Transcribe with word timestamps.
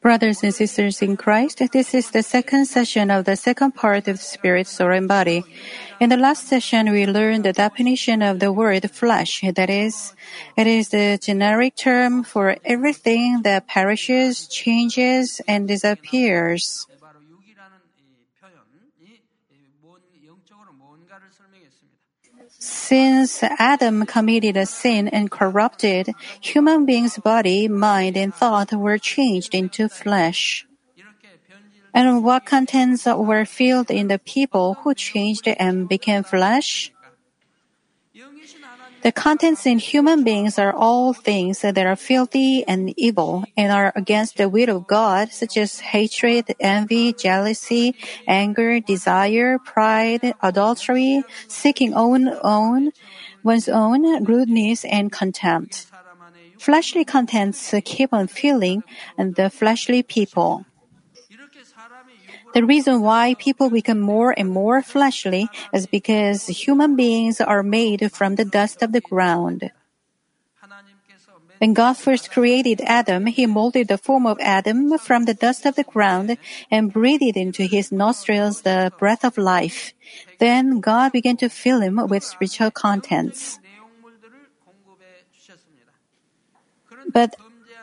Brothers 0.00 0.42
and 0.44 0.54
sisters 0.54 1.02
in 1.02 1.16
Christ, 1.16 1.62
this 1.72 1.92
is 1.92 2.10
the 2.10 2.22
second 2.22 2.66
session 2.66 3.10
of 3.10 3.24
the 3.24 3.36
second 3.36 3.72
part 3.72 4.06
of 4.06 4.20
spirit, 4.20 4.66
soul, 4.66 4.92
and 4.92 5.08
body. 5.08 5.44
In 6.00 6.08
the 6.08 6.16
last 6.16 6.46
session, 6.46 6.90
we 6.90 7.04
learned 7.04 7.44
the 7.44 7.52
definition 7.52 8.22
of 8.22 8.38
the 8.38 8.52
word 8.52 8.88
flesh. 8.90 9.42
That 9.42 9.70
is, 9.70 10.14
it 10.56 10.66
is 10.66 10.90
the 10.90 11.18
generic 11.20 11.74
term 11.76 12.22
for 12.22 12.56
everything 12.64 13.42
that 13.42 13.66
perishes, 13.66 14.46
changes, 14.46 15.40
and 15.48 15.66
disappears. 15.66 16.86
Since 22.68 23.42
Adam 23.42 24.04
committed 24.04 24.56
a 24.58 24.66
sin 24.66 25.08
and 25.08 25.30
corrupted, 25.30 26.12
human 26.40 26.84
beings' 26.84 27.16
body, 27.16 27.66
mind, 27.66 28.16
and 28.16 28.34
thought 28.34 28.72
were 28.72 28.98
changed 28.98 29.54
into 29.54 29.88
flesh. 29.88 30.66
And 31.94 32.22
what 32.22 32.44
contents 32.44 33.06
were 33.06 33.46
filled 33.46 33.90
in 33.90 34.08
the 34.08 34.18
people 34.18 34.74
who 34.84 34.94
changed 34.94 35.48
and 35.48 35.88
became 35.88 36.22
flesh? 36.22 36.92
The 39.02 39.12
contents 39.12 39.64
in 39.64 39.78
human 39.78 40.24
beings 40.24 40.58
are 40.58 40.74
all 40.74 41.12
things 41.12 41.60
that 41.60 41.78
are 41.78 41.96
filthy 41.96 42.64
and 42.66 42.92
evil 42.98 43.44
and 43.56 43.70
are 43.70 43.92
against 43.94 44.36
the 44.36 44.48
will 44.48 44.76
of 44.76 44.86
God, 44.86 45.30
such 45.30 45.56
as 45.56 45.78
hatred, 45.78 46.54
envy, 46.58 47.12
jealousy, 47.12 47.94
anger, 48.26 48.80
desire, 48.80 49.58
pride, 49.58 50.34
adultery, 50.42 51.22
seeking 51.46 51.94
own 51.94 52.28
own, 52.42 52.90
one's 53.44 53.68
own, 53.68 54.24
rudeness, 54.24 54.84
and 54.84 55.12
contempt. 55.12 55.86
Fleshly 56.58 57.04
contents 57.04 57.72
keep 57.84 58.12
on 58.12 58.26
filling 58.26 58.82
the 59.16 59.48
fleshly 59.48 60.02
people. 60.02 60.66
The 62.54 62.64
reason 62.64 63.02
why 63.02 63.34
people 63.34 63.70
become 63.70 64.00
more 64.00 64.34
and 64.36 64.50
more 64.50 64.82
fleshly 64.82 65.48
is 65.72 65.86
because 65.86 66.46
human 66.46 66.96
beings 66.96 67.40
are 67.40 67.62
made 67.62 68.10
from 68.12 68.36
the 68.36 68.44
dust 68.44 68.82
of 68.82 68.92
the 68.92 69.00
ground. 69.00 69.70
When 71.58 71.74
God 71.74 71.94
first 71.96 72.30
created 72.30 72.80
Adam, 72.82 73.26
He 73.26 73.46
molded 73.46 73.88
the 73.88 73.98
form 73.98 74.26
of 74.26 74.38
Adam 74.40 74.96
from 74.98 75.24
the 75.24 75.34
dust 75.34 75.66
of 75.66 75.74
the 75.74 75.82
ground 75.82 76.38
and 76.70 76.92
breathed 76.92 77.36
into 77.36 77.64
his 77.64 77.90
nostrils 77.90 78.62
the 78.62 78.92
breath 78.98 79.24
of 79.24 79.36
life. 79.36 79.92
Then 80.38 80.78
God 80.80 81.10
began 81.12 81.36
to 81.38 81.48
fill 81.48 81.80
him 81.80 81.98
with 82.06 82.22
spiritual 82.22 82.70
contents. 82.70 83.58
But 87.12 87.34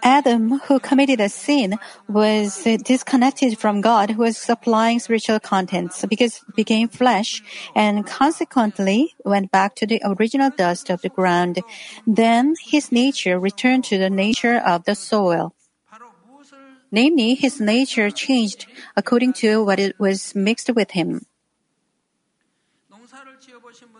Adam, 0.05 0.59
who 0.65 0.79
committed 0.79 1.19
a 1.19 1.27
sin, 1.27 1.79
was 2.07 2.63
disconnected 2.83 3.57
from 3.57 3.81
God, 3.81 4.11
who 4.11 4.21
was 4.21 4.37
supplying 4.37 4.99
spiritual 4.99 5.39
contents, 5.39 6.05
because 6.05 6.45
became 6.55 6.87
flesh, 6.87 7.41
and 7.73 8.05
consequently 8.05 9.15
went 9.25 9.49
back 9.49 9.73
to 9.73 9.87
the 9.87 9.99
original 10.05 10.51
dust 10.51 10.91
of 10.91 11.01
the 11.01 11.09
ground. 11.09 11.57
Then 12.05 12.53
his 12.63 12.91
nature 12.91 13.39
returned 13.39 13.83
to 13.85 13.97
the 13.97 14.11
nature 14.11 14.57
of 14.57 14.85
the 14.85 14.93
soil. 14.93 15.55
Namely, 16.91 17.33
his 17.33 17.59
nature 17.59 18.11
changed 18.11 18.67
according 18.95 19.33
to 19.41 19.65
what 19.65 19.79
it 19.79 19.99
was 19.99 20.35
mixed 20.35 20.69
with 20.75 20.91
him. 20.91 21.25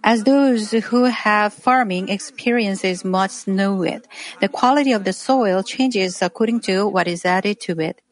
As 0.06 0.24
those 0.24 0.70
who 0.70 1.06
have 1.06 1.52
farming 1.52 2.10
experiences 2.10 3.04
must 3.04 3.48
know 3.48 3.82
it, 3.82 4.06
the 4.40 4.48
quality 4.48 4.92
of 4.92 5.04
the 5.04 5.14
soil 5.14 5.64
changes 5.64 6.22
according 6.22 6.60
to 6.70 6.88
what 6.88 7.08
is 7.08 7.26
added 7.26 7.60
to 7.62 7.80
it. 7.82 8.04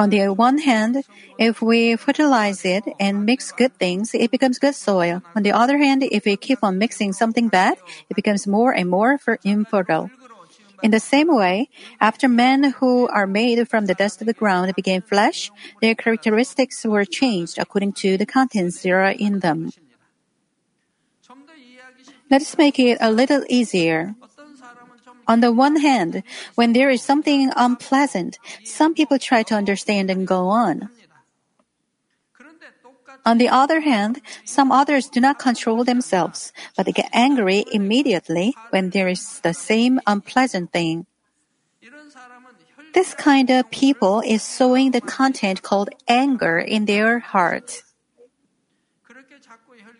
On 0.00 0.10
the 0.10 0.26
one 0.34 0.58
hand, 0.58 1.04
if 1.38 1.62
we 1.62 1.94
fertilize 1.94 2.64
it 2.64 2.82
and 2.98 3.24
mix 3.24 3.52
good 3.52 3.72
things, 3.78 4.14
it 4.14 4.32
becomes 4.32 4.58
good 4.58 4.74
soil. 4.74 5.22
On 5.36 5.44
the 5.44 5.52
other 5.52 5.78
hand, 5.78 6.02
if 6.02 6.24
we 6.24 6.34
keep 6.36 6.58
on 6.64 6.76
mixing 6.76 7.12
something 7.12 7.46
bad, 7.46 7.78
it 8.10 8.16
becomes 8.16 8.44
more 8.44 8.72
and 8.72 8.90
more 8.90 9.16
infertile. 9.44 10.10
In 10.82 10.90
the 10.90 10.98
same 10.98 11.28
way, 11.30 11.70
after 12.00 12.26
men 12.26 12.74
who 12.82 13.06
are 13.06 13.28
made 13.28 13.68
from 13.68 13.86
the 13.86 13.94
dust 13.94 14.20
of 14.20 14.26
the 14.26 14.34
ground 14.34 14.74
became 14.74 15.02
flesh, 15.02 15.52
their 15.80 15.94
characteristics 15.94 16.84
were 16.84 17.04
changed 17.04 17.58
according 17.58 17.92
to 18.02 18.18
the 18.18 18.26
contents 18.26 18.82
there 18.82 19.00
are 19.04 19.14
in 19.14 19.38
them. 19.38 19.70
Let 22.30 22.42
us 22.42 22.56
make 22.58 22.78
it 22.78 22.98
a 23.00 23.10
little 23.10 23.44
easier. 23.48 24.14
On 25.26 25.40
the 25.40 25.52
one 25.52 25.76
hand, 25.76 26.22
when 26.54 26.72
there 26.72 26.90
is 26.90 27.02
something 27.02 27.50
unpleasant, 27.56 28.38
some 28.64 28.94
people 28.94 29.18
try 29.18 29.42
to 29.44 29.54
understand 29.54 30.10
and 30.10 30.26
go 30.26 30.48
on. 30.48 30.90
On 33.24 33.38
the 33.38 33.48
other 33.48 33.80
hand, 33.80 34.20
some 34.44 34.70
others 34.70 35.08
do 35.08 35.20
not 35.20 35.38
control 35.38 35.82
themselves, 35.84 36.52
but 36.76 36.84
they 36.84 36.92
get 36.92 37.08
angry 37.12 37.64
immediately 37.72 38.54
when 38.68 38.90
there 38.90 39.08
is 39.08 39.40
the 39.40 39.54
same 39.54 39.98
unpleasant 40.06 40.72
thing. 40.72 41.06
This 42.92 43.14
kind 43.14 43.50
of 43.50 43.70
people 43.70 44.20
is 44.20 44.42
sowing 44.42 44.90
the 44.90 45.00
content 45.00 45.62
called 45.62 45.88
anger 46.06 46.58
in 46.58 46.84
their 46.84 47.18
heart. 47.18 47.82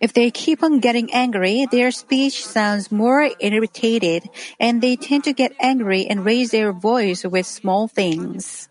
If 0.01 0.13
they 0.13 0.31
keep 0.31 0.63
on 0.63 0.81
getting 0.81 1.13
angry, 1.13 1.67
their 1.71 1.91
speech 1.91 2.45
sounds 2.45 2.93
more 2.93 3.31
irritated 3.41 4.29
and 4.61 4.83
they 4.83 4.97
tend 4.97 5.25
to 5.25 5.33
get 5.33 5.55
angry 5.61 6.07
and 6.07 6.25
raise 6.25 6.51
their 6.51 6.73
voice 6.73 7.25
with 7.25 7.47
small 7.47 7.89
things. 7.89 8.69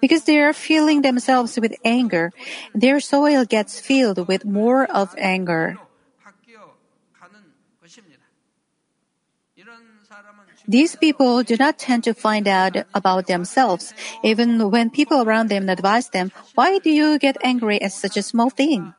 Because 0.00 0.24
they 0.24 0.38
are 0.38 0.52
filling 0.52 1.02
themselves 1.02 1.58
with 1.58 1.74
anger, 1.84 2.32
their 2.74 3.00
soil 3.00 3.44
gets 3.44 3.80
filled 3.80 4.28
with 4.28 4.44
more 4.44 4.84
of 4.84 5.14
anger. 5.16 5.78
These 10.68 10.96
people 10.96 11.42
do 11.42 11.56
not 11.56 11.78
tend 11.78 12.04
to 12.04 12.14
find 12.14 12.48
out 12.48 12.76
about 12.94 13.26
themselves, 13.26 13.94
even 14.22 14.70
when 14.70 14.90
people 14.90 15.22
around 15.22 15.48
them 15.48 15.68
advise 15.68 16.10
them, 16.10 16.32
Why 16.54 16.78
do 16.78 16.90
you 16.90 17.18
get 17.18 17.36
angry 17.42 17.80
at 17.80 17.92
such 17.92 18.16
a 18.16 18.22
small 18.22 18.50
thing? 18.50 18.94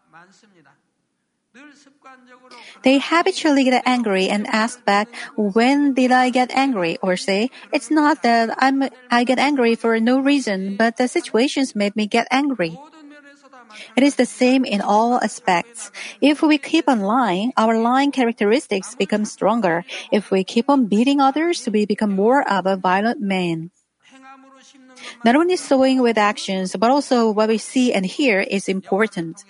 They 2.83 2.99
habitually 2.99 3.63
get 3.63 3.83
angry 3.85 4.29
and 4.29 4.47
ask 4.47 4.83
back, 4.85 5.09
when 5.35 5.93
did 5.93 6.11
I 6.11 6.29
get 6.29 6.51
angry? 6.51 6.97
Or 7.01 7.17
say, 7.17 7.49
it's 7.73 7.89
not 7.91 8.21
that 8.23 8.55
I'm, 8.59 8.87
I 9.09 9.23
get 9.23 9.39
angry 9.39 9.75
for 9.75 9.99
no 9.99 10.19
reason, 10.19 10.75
but 10.77 10.97
the 10.97 11.07
situations 11.07 11.75
made 11.75 11.95
me 11.95 12.07
get 12.07 12.27
angry. 12.31 12.77
It 13.95 14.03
is 14.03 14.15
the 14.15 14.25
same 14.25 14.65
in 14.65 14.81
all 14.81 15.19
aspects. 15.21 15.91
If 16.21 16.41
we 16.41 16.57
keep 16.57 16.87
on 16.87 17.01
lying, 17.01 17.53
our 17.57 17.77
lying 17.79 18.11
characteristics 18.11 18.95
become 18.95 19.25
stronger. 19.25 19.85
If 20.11 20.31
we 20.31 20.43
keep 20.43 20.69
on 20.69 20.85
beating 20.85 21.19
others, 21.21 21.67
we 21.71 21.85
become 21.85 22.13
more 22.15 22.47
of 22.47 22.65
a 22.65 22.77
violent 22.77 23.21
man. 23.21 23.71
Not 25.23 25.35
only 25.35 25.55
sowing 25.55 26.01
with 26.01 26.17
actions, 26.17 26.75
but 26.75 26.89
also 26.89 27.31
what 27.31 27.49
we 27.49 27.57
see 27.57 27.93
and 27.93 28.05
hear 28.05 28.41
is 28.41 28.67
important. 28.67 29.43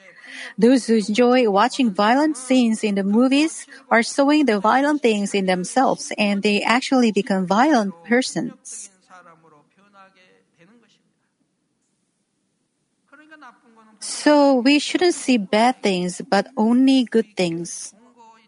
Those 0.58 0.88
who 0.88 0.96
enjoy 0.96 1.50
watching 1.50 1.92
violent 1.92 2.38
scenes 2.38 2.84
in 2.84 2.96
the 2.96 3.04
movies 3.04 3.66
are 3.90 4.04
sowing 4.04 4.46
the 4.46 4.60
violent 4.60 5.02
things 5.02 5.34
in 5.34 5.46
themselves 5.46 6.12
and 6.18 6.44
they 6.44 6.62
actually 6.62 7.12
become 7.12 7.46
violent 7.48 7.94
persons. 8.06 8.92
So 14.08 14.56
we 14.56 14.80
shouldn't 14.80 15.16
see 15.16 15.36
bad 15.36 15.84
things, 15.84 16.22
but 16.24 16.48
only 16.56 17.04
good 17.04 17.28
things. 17.36 17.94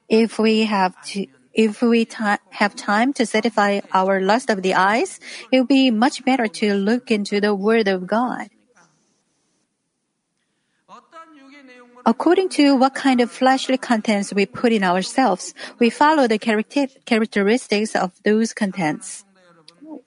If 0.08 0.40
we 0.40 0.64
have 0.64 0.96
to, 1.12 1.28
if 1.54 1.82
we 1.82 2.08
have 2.52 2.76
time 2.78 3.12
to 3.20 3.26
satisfy 3.26 3.82
our 3.92 4.22
lust 4.22 4.50
of 4.50 4.64
the 4.64 4.74
eyes, 4.74 5.20
it 5.52 5.60
will 5.60 5.68
be 5.68 5.92
much 5.92 6.24
better 6.24 6.48
to 6.64 6.74
look 6.76 7.12
into 7.12 7.42
the 7.42 7.54
Word 7.54 7.90
of 7.90 8.08
God. 8.08 8.48
According 12.06 12.50
to 12.56 12.78
what 12.78 12.96
kind 12.96 13.20
of 13.20 13.30
fleshly 13.30 13.78
contents 13.78 14.32
we 14.32 14.46
put 14.46 14.72
in 14.72 14.86
ourselves, 14.86 15.54
we 15.78 15.90
follow 15.90 16.26
the 16.26 16.40
characteristics 16.40 17.96
of 17.98 18.14
those 18.24 18.54
contents. 18.54 19.26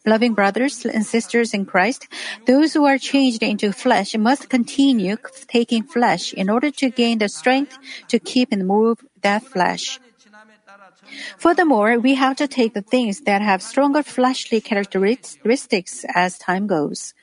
Loving 0.06 0.34
brothers 0.34 0.84
and 0.84 1.06
sisters 1.06 1.54
in 1.54 1.64
Christ, 1.64 2.08
those 2.46 2.74
who 2.74 2.84
are 2.84 2.98
changed 2.98 3.42
into 3.42 3.72
flesh 3.72 4.16
must 4.16 4.48
continue 4.48 5.16
taking 5.48 5.82
flesh 5.82 6.32
in 6.32 6.50
order 6.50 6.70
to 6.70 6.90
gain 6.90 7.18
the 7.18 7.28
strength 7.28 7.78
to 8.08 8.18
keep 8.18 8.50
and 8.52 8.66
move 8.66 9.04
that 9.22 9.42
flesh. 9.42 9.98
Furthermore, 11.38 11.98
we 11.98 12.14
have 12.14 12.36
to 12.36 12.48
take 12.48 12.74
the 12.74 12.82
things 12.82 13.22
that 13.22 13.42
have 13.42 13.62
stronger 13.62 14.02
fleshly 14.02 14.60
characteristics 14.60 16.04
as 16.14 16.38
time 16.38 16.66
goes. 16.66 17.14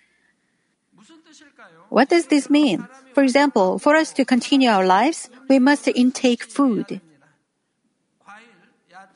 What 1.89 2.09
does 2.09 2.27
this 2.27 2.49
mean? 2.49 2.87
For 3.13 3.23
example, 3.23 3.79
for 3.79 3.95
us 3.95 4.13
to 4.13 4.25
continue 4.25 4.69
our 4.69 4.85
lives, 4.85 5.29
we 5.49 5.59
must 5.59 5.87
intake 5.87 6.43
food. 6.43 7.01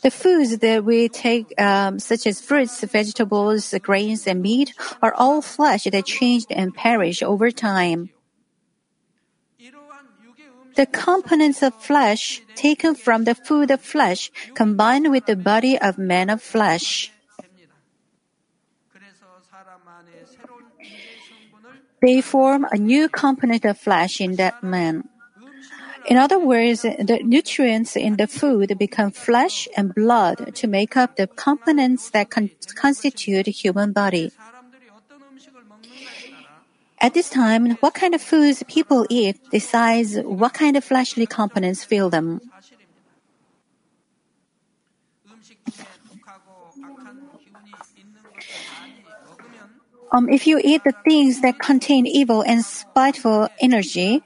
The 0.03 0.11
foods 0.11 0.57
that 0.57 0.83
we 0.83 1.07
take, 1.07 1.55
um, 1.59 1.97
such 1.97 2.27
as 2.27 2.41
fruits, 2.41 2.83
vegetables, 2.83 3.73
grains, 3.81 4.27
and 4.27 4.41
meat, 4.41 4.73
are 5.01 5.13
all 5.15 5.41
flesh 5.41 5.85
that 5.85 6.05
change 6.05 6.45
and 6.49 6.75
perish 6.75 7.23
over 7.23 7.51
time. 7.51 8.09
The 10.75 10.87
components 10.87 11.63
of 11.63 11.73
flesh 11.75 12.41
taken 12.55 12.95
from 12.95 13.23
the 13.23 13.35
food 13.35 13.71
of 13.71 13.79
flesh 13.79 14.29
combined 14.55 15.09
with 15.09 15.25
the 15.25 15.37
body 15.37 15.79
of 15.79 15.97
man 15.97 16.29
of 16.29 16.41
flesh. 16.41 17.13
They 22.01 22.19
form 22.19 22.67
a 22.69 22.77
new 22.77 23.07
component 23.07 23.63
of 23.63 23.79
flesh 23.79 24.19
in 24.19 24.35
that 24.35 24.63
man. 24.63 25.07
In 26.05 26.17
other 26.17 26.39
words, 26.39 26.81
the 26.81 27.19
nutrients 27.23 27.95
in 27.95 28.17
the 28.17 28.27
food 28.27 28.77
become 28.77 29.11
flesh 29.11 29.67
and 29.77 29.93
blood 29.95 30.53
to 30.55 30.67
make 30.67 30.97
up 30.97 31.15
the 31.15 31.27
components 31.27 32.09
that 32.09 32.29
con- 32.29 32.51
constitute 32.75 33.47
human 33.47 33.93
body. 33.93 34.31
At 36.99 37.13
this 37.13 37.29
time, 37.29 37.71
what 37.79 37.93
kind 37.93 38.15
of 38.15 38.21
foods 38.21 38.63
people 38.67 39.05
eat 39.09 39.39
decides 39.51 40.17
what 40.19 40.53
kind 40.53 40.77
of 40.77 40.83
fleshly 40.83 41.25
components 41.25 41.83
fill 41.83 42.09
them. 42.09 42.39
Um, 50.13 50.29
if 50.29 50.45
you 50.45 50.61
eat 50.63 50.83
the 50.83 50.93
things 51.03 51.41
that 51.41 51.59
contain 51.59 52.05
evil 52.05 52.41
and 52.41 52.63
spiteful 52.63 53.49
energy, 53.59 54.21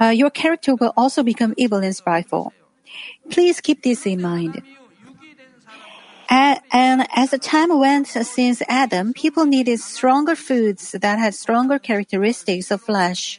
uh, 0.00 0.06
your 0.08 0.30
character 0.30 0.74
will 0.74 0.92
also 0.96 1.22
become 1.22 1.54
evil 1.56 1.78
and 1.78 1.94
spiteful. 1.94 2.52
Please 3.30 3.60
keep 3.60 3.82
this 3.82 4.06
in 4.06 4.20
mind. 4.20 4.62
And, 6.28 7.06
as 7.14 7.30
the 7.30 7.38
time 7.38 7.78
went 7.78 8.06
since 8.08 8.62
Adam, 8.66 9.12
people 9.12 9.44
needed 9.44 9.80
stronger 9.80 10.34
foods 10.34 10.92
that 10.92 11.18
had 11.18 11.34
stronger 11.34 11.78
characteristics 11.78 12.70
of 12.70 12.80
flesh. 12.80 13.38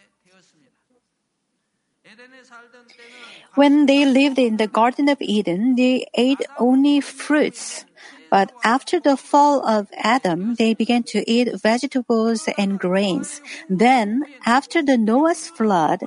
When 3.56 3.86
they 3.88 4.06
lived 4.06 4.38
in 4.38 4.58
the 4.58 4.68
Garden 4.68 5.10
of 5.10 5.18
Eden, 5.22 5.76
they 5.76 6.06
ate 6.14 6.42
only 6.60 7.02
fruits. 7.02 7.86
But 8.30 8.52
after 8.64 9.00
the 9.00 9.18
fall 9.18 9.66
of 9.66 9.90
Adam, 9.98 10.56
they 10.56 10.74
began 10.74 11.04
to 11.14 11.22
eat 11.30 11.50
vegetables 11.62 12.50
and 12.58 12.80
grains. 12.80 13.42
Then, 13.70 14.24
after 14.46 14.82
the 14.82 14.98
Noah's 14.98 15.48
flood, 15.48 16.02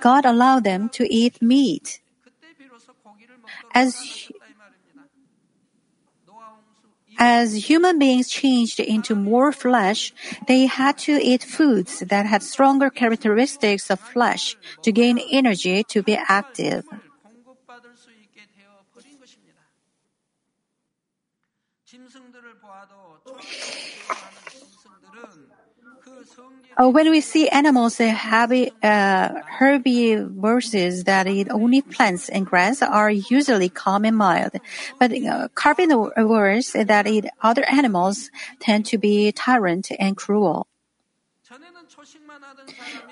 God 0.00 0.24
allowed 0.24 0.64
them 0.64 0.88
to 0.90 1.04
eat 1.12 1.40
meat. 1.40 2.00
As 3.74 4.30
as 7.20 7.68
human 7.68 7.98
beings 7.98 8.30
changed 8.30 8.80
into 8.80 9.14
more 9.14 9.52
flesh, 9.52 10.12
they 10.48 10.64
had 10.64 10.96
to 11.04 11.20
eat 11.20 11.44
foods 11.44 12.00
that 12.00 12.24
had 12.24 12.42
stronger 12.42 12.88
characteristics 12.88 13.90
of 13.90 14.00
flesh 14.00 14.56
to 14.82 14.90
gain 14.90 15.20
energy 15.30 15.84
to 15.84 16.02
be 16.02 16.16
active. 16.16 16.86
Uh, 16.88 16.96
when 26.88 27.10
we 27.10 27.20
see 27.20 27.48
animals 27.48 27.98
have 27.98 28.52
uh, 28.82 29.28
herbivores 29.58 31.04
that 31.04 31.26
eat 31.26 31.48
only 31.50 31.82
plants 31.82 32.28
and 32.30 32.46
grass 32.46 32.80
are 32.80 33.10
usually 33.10 33.68
calm 33.68 34.04
and 34.06 34.16
mild, 34.16 34.52
but 34.98 35.12
uh, 35.12 35.48
carnivores 35.54 36.72
that 36.72 37.06
eat 37.06 37.26
other 37.42 37.64
animals 37.68 38.30
tend 38.60 38.86
to 38.86 38.96
be 38.96 39.30
tyrant 39.32 39.88
and 39.98 40.16
cruel. 40.16 40.66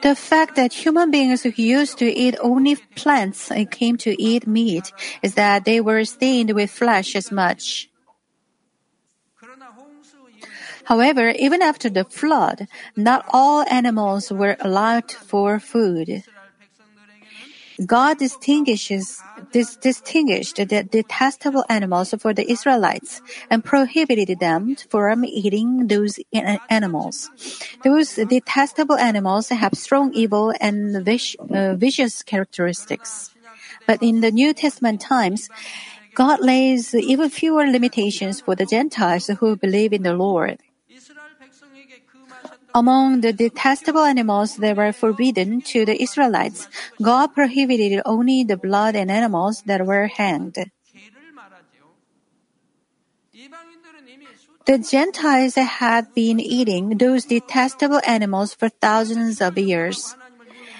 The 0.02 0.14
fact 0.14 0.54
that 0.56 0.72
human 0.72 1.10
beings 1.10 1.42
who 1.42 1.52
used 1.56 1.98
to 1.98 2.06
eat 2.06 2.36
only 2.40 2.76
plants 2.94 3.50
and 3.50 3.70
came 3.70 3.96
to 3.98 4.14
eat 4.22 4.46
meat 4.46 4.92
is 5.22 5.34
that 5.34 5.64
they 5.64 5.80
were 5.80 6.04
stained 6.04 6.52
with 6.54 6.70
flesh 6.70 7.16
as 7.16 7.32
much. 7.32 7.90
However, 10.88 11.28
even 11.36 11.60
after 11.60 11.90
the 11.90 12.04
flood, 12.04 12.66
not 12.96 13.26
all 13.28 13.60
animals 13.68 14.32
were 14.32 14.56
allowed 14.58 15.12
for 15.12 15.60
food. 15.60 16.24
God 17.84 18.16
distinguishes, 18.16 19.22
dis, 19.52 19.76
distinguished 19.76 20.56
the 20.56 20.88
detestable 20.88 21.64
animals 21.68 22.14
for 22.18 22.32
the 22.32 22.50
Israelites 22.50 23.20
and 23.50 23.62
prohibited 23.62 24.40
them 24.40 24.76
from 24.88 25.26
eating 25.26 25.88
those 25.88 26.18
animals. 26.70 27.28
Those 27.84 28.14
detestable 28.16 28.96
animals 28.96 29.50
have 29.50 29.74
strong 29.74 30.14
evil 30.14 30.54
and 30.58 31.04
vic, 31.04 31.36
uh, 31.52 31.74
vicious 31.74 32.22
characteristics. 32.22 33.30
But 33.86 34.02
in 34.02 34.22
the 34.22 34.32
New 34.32 34.54
Testament 34.54 35.02
times, 35.02 35.50
God 36.14 36.40
lays 36.40 36.94
even 36.94 37.28
fewer 37.28 37.66
limitations 37.66 38.40
for 38.40 38.56
the 38.56 38.64
Gentiles 38.64 39.28
who 39.38 39.54
believe 39.54 39.92
in 39.92 40.02
the 40.02 40.14
Lord. 40.14 40.58
Among 42.74 43.20
the 43.22 43.32
detestable 43.32 44.04
animals 44.04 44.56
that 44.56 44.76
were 44.76 44.92
forbidden 44.92 45.60
to 45.72 45.84
the 45.84 46.00
Israelites, 46.00 46.68
God 47.00 47.34
prohibited 47.34 48.02
only 48.04 48.44
the 48.44 48.56
blood 48.56 48.94
and 48.94 49.10
animals 49.10 49.62
that 49.66 49.86
were 49.86 50.06
hanged. 50.06 50.56
The 54.66 54.78
Gentiles 54.78 55.54
had 55.54 56.12
been 56.14 56.38
eating 56.40 56.98
those 56.98 57.24
detestable 57.24 58.00
animals 58.06 58.54
for 58.54 58.68
thousands 58.68 59.40
of 59.40 59.56
years. 59.56 60.14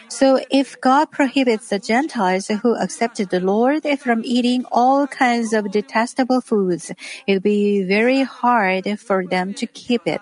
So 0.08 0.40
if 0.50 0.78
God 0.80 1.10
prohibits 1.10 1.68
the 1.68 1.78
Gentiles 1.78 2.48
who 2.48 2.76
accepted 2.76 3.30
the 3.30 3.40
Lord 3.40 3.86
from 3.98 4.22
eating 4.24 4.64
all 4.70 5.06
kinds 5.06 5.52
of 5.52 5.70
detestable 5.70 6.40
foods, 6.40 6.90
it 7.26 7.32
will 7.32 7.40
be 7.40 7.82
very 7.82 8.22
hard 8.22 8.84
for 9.00 9.24
them 9.24 9.54
to 9.54 9.66
keep 9.66 10.06
it. 10.06 10.20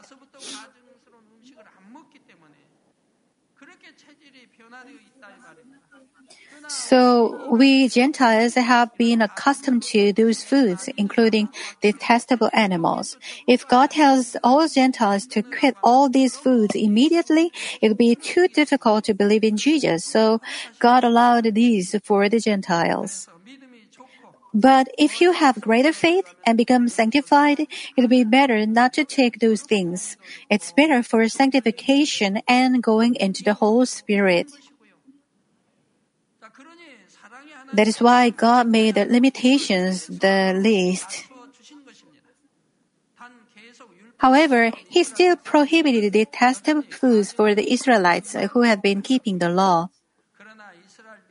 So 6.87 7.51
we 7.51 7.89
Gentiles 7.89 8.55
have 8.55 8.97
been 8.97 9.21
accustomed 9.21 9.83
to 9.91 10.13
those 10.13 10.45
foods, 10.45 10.89
including 10.97 11.49
detestable 11.83 12.49
animals. 12.53 13.17
If 13.49 13.67
God 13.67 13.91
tells 13.91 14.37
all 14.45 14.69
Gentiles 14.69 15.27
to 15.35 15.43
quit 15.43 15.77
all 15.83 16.09
these 16.09 16.37
foods 16.37 16.77
immediately, 16.77 17.51
it 17.83 17.89
would 17.89 17.99
be 17.99 18.15
too 18.15 18.47
difficult 18.47 19.03
to 19.07 19.15
believe 19.15 19.43
in 19.43 19.57
Jesus. 19.57 20.05
So 20.05 20.41
God 20.79 21.03
allowed 21.03 21.55
these 21.55 21.97
for 22.05 22.29
the 22.29 22.39
Gentiles. 22.39 23.29
But 24.55 24.87
if 24.97 25.21
you 25.21 25.33
have 25.33 25.61
greater 25.61 25.93
faith 25.93 26.33
and 26.47 26.57
become 26.57 26.87
sanctified, 26.87 27.67
it'll 27.97 28.09
be 28.09 28.23
better 28.23 28.65
not 28.65 28.93
to 28.95 29.05
take 29.05 29.41
those 29.41 29.63
things. 29.63 30.17
It's 30.49 30.71
better 30.71 31.03
for 31.03 31.29
sanctification 31.29 32.43
and 32.47 32.81
going 32.81 33.17
into 33.17 33.43
the 33.43 33.55
Holy 33.55 33.87
Spirit. 33.87 34.53
That 37.73 37.89
is 37.89 38.01
why 38.01 38.31
God 38.31 38.67
made 38.69 38.95
the 38.95 39.05
limitations 39.05 40.07
the 40.07 40.55
least. 40.57 41.27
However, 44.19 44.73
He 44.89 45.05
still 45.05 45.37
prohibited 45.37 46.13
detestable 46.13 46.83
foods 46.83 47.33
for 47.33 47.55
the 47.55 47.71
Israelites 47.73 48.35
who 48.53 48.63
had 48.63 48.81
been 48.81 49.03
keeping 49.03 49.39
the 49.39 49.51
law. 49.51 49.91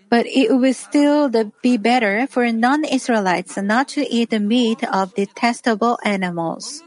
But 0.10 0.27
it 0.27 0.54
would 0.54 0.75
still 0.75 1.30
be 1.62 1.77
better 1.77 2.27
for 2.27 2.51
non-Israelites 2.51 3.58
not 3.58 3.88
to 3.89 4.06
eat 4.08 4.30
the 4.30 4.39
meat 4.39 4.84
of 4.84 5.15
detestable 5.15 5.98
animals. 6.06 6.84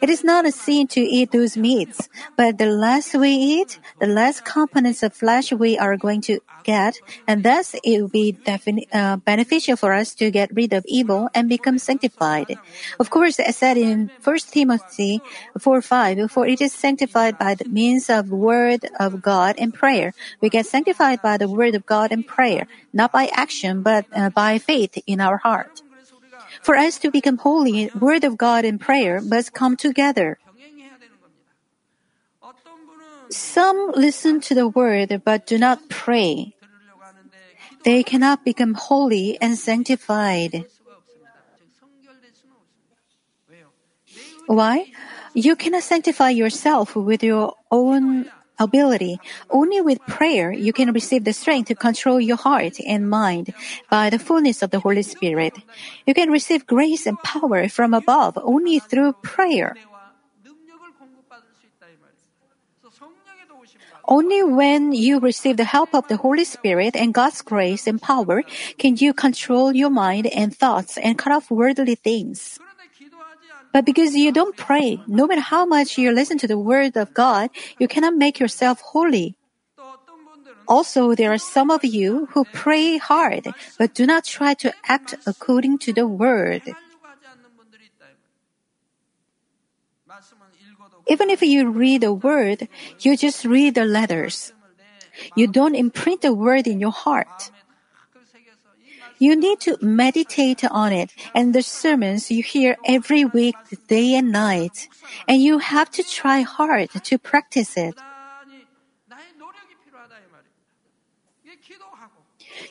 It 0.00 0.10
is 0.10 0.22
not 0.22 0.44
a 0.46 0.52
sin 0.52 0.86
to 0.88 1.00
eat 1.00 1.32
those 1.32 1.56
meats, 1.56 2.08
but 2.36 2.58
the 2.58 2.66
less 2.66 3.14
we 3.14 3.30
eat, 3.30 3.80
the 3.98 4.06
less 4.06 4.40
components 4.40 5.02
of 5.02 5.14
flesh 5.14 5.52
we 5.52 5.78
are 5.78 5.96
going 5.96 6.20
to 6.22 6.40
get, 6.64 7.00
and 7.26 7.42
thus 7.42 7.74
it 7.82 8.02
will 8.02 8.08
be 8.08 8.36
defini- 8.44 8.88
uh, 8.92 9.16
beneficial 9.16 9.76
for 9.76 9.94
us 9.94 10.14
to 10.14 10.30
get 10.30 10.52
rid 10.52 10.72
of 10.72 10.84
evil 10.86 11.30
and 11.34 11.48
become 11.48 11.78
sanctified. 11.78 12.58
Of 12.98 13.08
course, 13.08 13.40
as 13.40 13.56
said 13.56 13.78
in 13.78 14.10
1 14.22 14.38
Timothy 14.50 15.22
4 15.58 15.80
5, 15.80 16.30
for 16.30 16.46
it 16.46 16.60
is 16.60 16.72
sanctified 16.74 17.38
by 17.38 17.54
the 17.54 17.68
means 17.68 18.10
of 18.10 18.30
word 18.30 18.84
of 19.00 19.22
God 19.22 19.54
and 19.58 19.72
prayer. 19.72 20.12
We 20.42 20.50
get 20.50 20.66
sanctified 20.66 21.22
by 21.22 21.38
the 21.38 21.48
word 21.48 21.74
of 21.74 21.86
God 21.86 22.12
and 22.12 22.26
prayer, 22.26 22.66
not 22.92 23.12
by 23.12 23.30
action, 23.32 23.82
but 23.82 24.04
uh, 24.12 24.30
by 24.30 24.58
faith 24.58 24.98
in 25.06 25.20
our 25.20 25.38
heart. 25.38 25.82
For 26.66 26.74
us 26.74 26.98
to 27.06 27.14
become 27.14 27.38
holy, 27.38 27.94
word 27.94 28.24
of 28.26 28.34
God 28.34 28.64
and 28.66 28.82
prayer 28.82 29.22
must 29.22 29.54
come 29.54 29.78
together. 29.78 30.36
Some 33.30 33.92
listen 33.94 34.40
to 34.50 34.54
the 34.54 34.66
word 34.66 35.22
but 35.22 35.46
do 35.46 35.62
not 35.62 35.88
pray. 35.88 36.58
They 37.84 38.02
cannot 38.02 38.42
become 38.44 38.74
holy 38.74 39.38
and 39.40 39.54
sanctified. 39.54 40.66
Why? 44.46 44.90
You 45.34 45.54
cannot 45.54 45.86
sanctify 45.86 46.30
yourself 46.30 46.96
with 46.96 47.22
your 47.22 47.54
own 47.70 48.26
ability. 48.58 49.18
Only 49.50 49.80
with 49.80 50.04
prayer 50.06 50.52
you 50.52 50.72
can 50.72 50.92
receive 50.92 51.24
the 51.24 51.32
strength 51.32 51.68
to 51.68 51.74
control 51.74 52.20
your 52.20 52.36
heart 52.36 52.78
and 52.86 53.08
mind 53.08 53.52
by 53.90 54.10
the 54.10 54.18
fullness 54.18 54.62
of 54.62 54.70
the 54.70 54.80
Holy 54.80 55.02
Spirit. 55.02 55.58
You 56.06 56.14
can 56.14 56.30
receive 56.30 56.66
grace 56.66 57.06
and 57.06 57.20
power 57.22 57.68
from 57.68 57.94
above 57.94 58.38
only 58.42 58.78
through 58.78 59.14
prayer. 59.22 59.76
Only 64.08 64.42
when 64.42 64.92
you 64.92 65.18
receive 65.18 65.56
the 65.56 65.64
help 65.64 65.94
of 65.94 66.06
the 66.08 66.16
Holy 66.16 66.44
Spirit 66.44 66.94
and 66.94 67.12
God's 67.12 67.42
grace 67.42 67.86
and 67.86 68.00
power 68.00 68.42
can 68.78 68.96
you 68.96 69.12
control 69.12 69.74
your 69.74 69.90
mind 69.90 70.26
and 70.28 70.54
thoughts 70.54 70.96
and 70.98 71.18
cut 71.18 71.32
off 71.32 71.50
worldly 71.50 71.96
things. 71.96 72.58
But 73.76 73.84
because 73.84 74.16
you 74.16 74.32
don't 74.32 74.56
pray, 74.56 75.04
no 75.06 75.26
matter 75.26 75.42
how 75.44 75.66
much 75.66 75.98
you 75.98 76.10
listen 76.10 76.38
to 76.38 76.48
the 76.48 76.56
word 76.56 76.96
of 76.96 77.12
God, 77.12 77.50
you 77.76 77.86
cannot 77.86 78.16
make 78.16 78.40
yourself 78.40 78.80
holy. 78.80 79.36
Also, 80.66 81.14
there 81.14 81.30
are 81.30 81.36
some 81.36 81.70
of 81.70 81.84
you 81.84 82.24
who 82.32 82.46
pray 82.56 82.96
hard, 82.96 83.52
but 83.76 83.92
do 83.92 84.06
not 84.06 84.24
try 84.24 84.54
to 84.54 84.72
act 84.88 85.14
according 85.26 85.76
to 85.84 85.92
the 85.92 86.06
word. 86.08 86.62
Even 91.06 91.28
if 91.28 91.42
you 91.42 91.68
read 91.68 92.00
the 92.00 92.14
word, 92.14 92.68
you 93.00 93.14
just 93.14 93.44
read 93.44 93.74
the 93.74 93.84
letters. 93.84 94.54
You 95.34 95.48
don't 95.48 95.76
imprint 95.76 96.22
the 96.22 96.32
word 96.32 96.66
in 96.66 96.80
your 96.80 96.96
heart. 96.96 97.52
You 99.18 99.36
need 99.36 99.60
to 99.60 99.78
meditate 99.80 100.64
on 100.64 100.92
it 100.92 101.12
and 101.34 101.54
the 101.54 101.62
sermons 101.62 102.30
you 102.30 102.42
hear 102.42 102.76
every 102.84 103.24
week, 103.24 103.56
day 103.88 104.14
and 104.14 104.30
night. 104.32 104.88
And 105.26 105.42
you 105.42 105.58
have 105.58 105.90
to 105.92 106.02
try 106.02 106.40
hard 106.42 106.90
to 106.90 107.18
practice 107.18 107.76
it. 107.76 107.94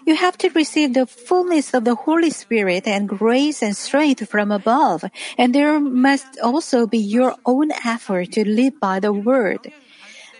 You 0.05 0.15
have 0.15 0.37
to 0.39 0.49
receive 0.49 0.93
the 0.93 1.05
fullness 1.05 1.73
of 1.73 1.83
the 1.83 1.95
Holy 1.95 2.29
Spirit 2.29 2.87
and 2.87 3.09
grace 3.09 3.61
and 3.63 3.75
strength 3.75 4.27
from 4.29 4.51
above. 4.51 5.03
And 5.37 5.53
there 5.53 5.79
must 5.79 6.39
also 6.43 6.85
be 6.85 6.99
your 6.99 7.35
own 7.45 7.71
effort 7.83 8.31
to 8.33 8.47
live 8.47 8.79
by 8.79 8.99
the 8.99 9.13
word. 9.13 9.71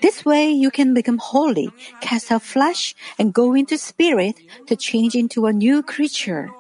This 0.02 0.26
way 0.26 0.52
you 0.52 0.72
can 0.72 0.94
become 0.94 1.18
holy, 1.18 1.72
cast 2.02 2.32
out 2.32 2.44
flesh, 2.44 2.96
and 3.18 3.34
go 3.34 3.54
into 3.54 3.78
spirit 3.78 4.40
to 4.68 4.76
change 4.76 5.16
into 5.16 5.46
a 5.46 5.54
new 5.54 5.84
creature. 5.84 6.52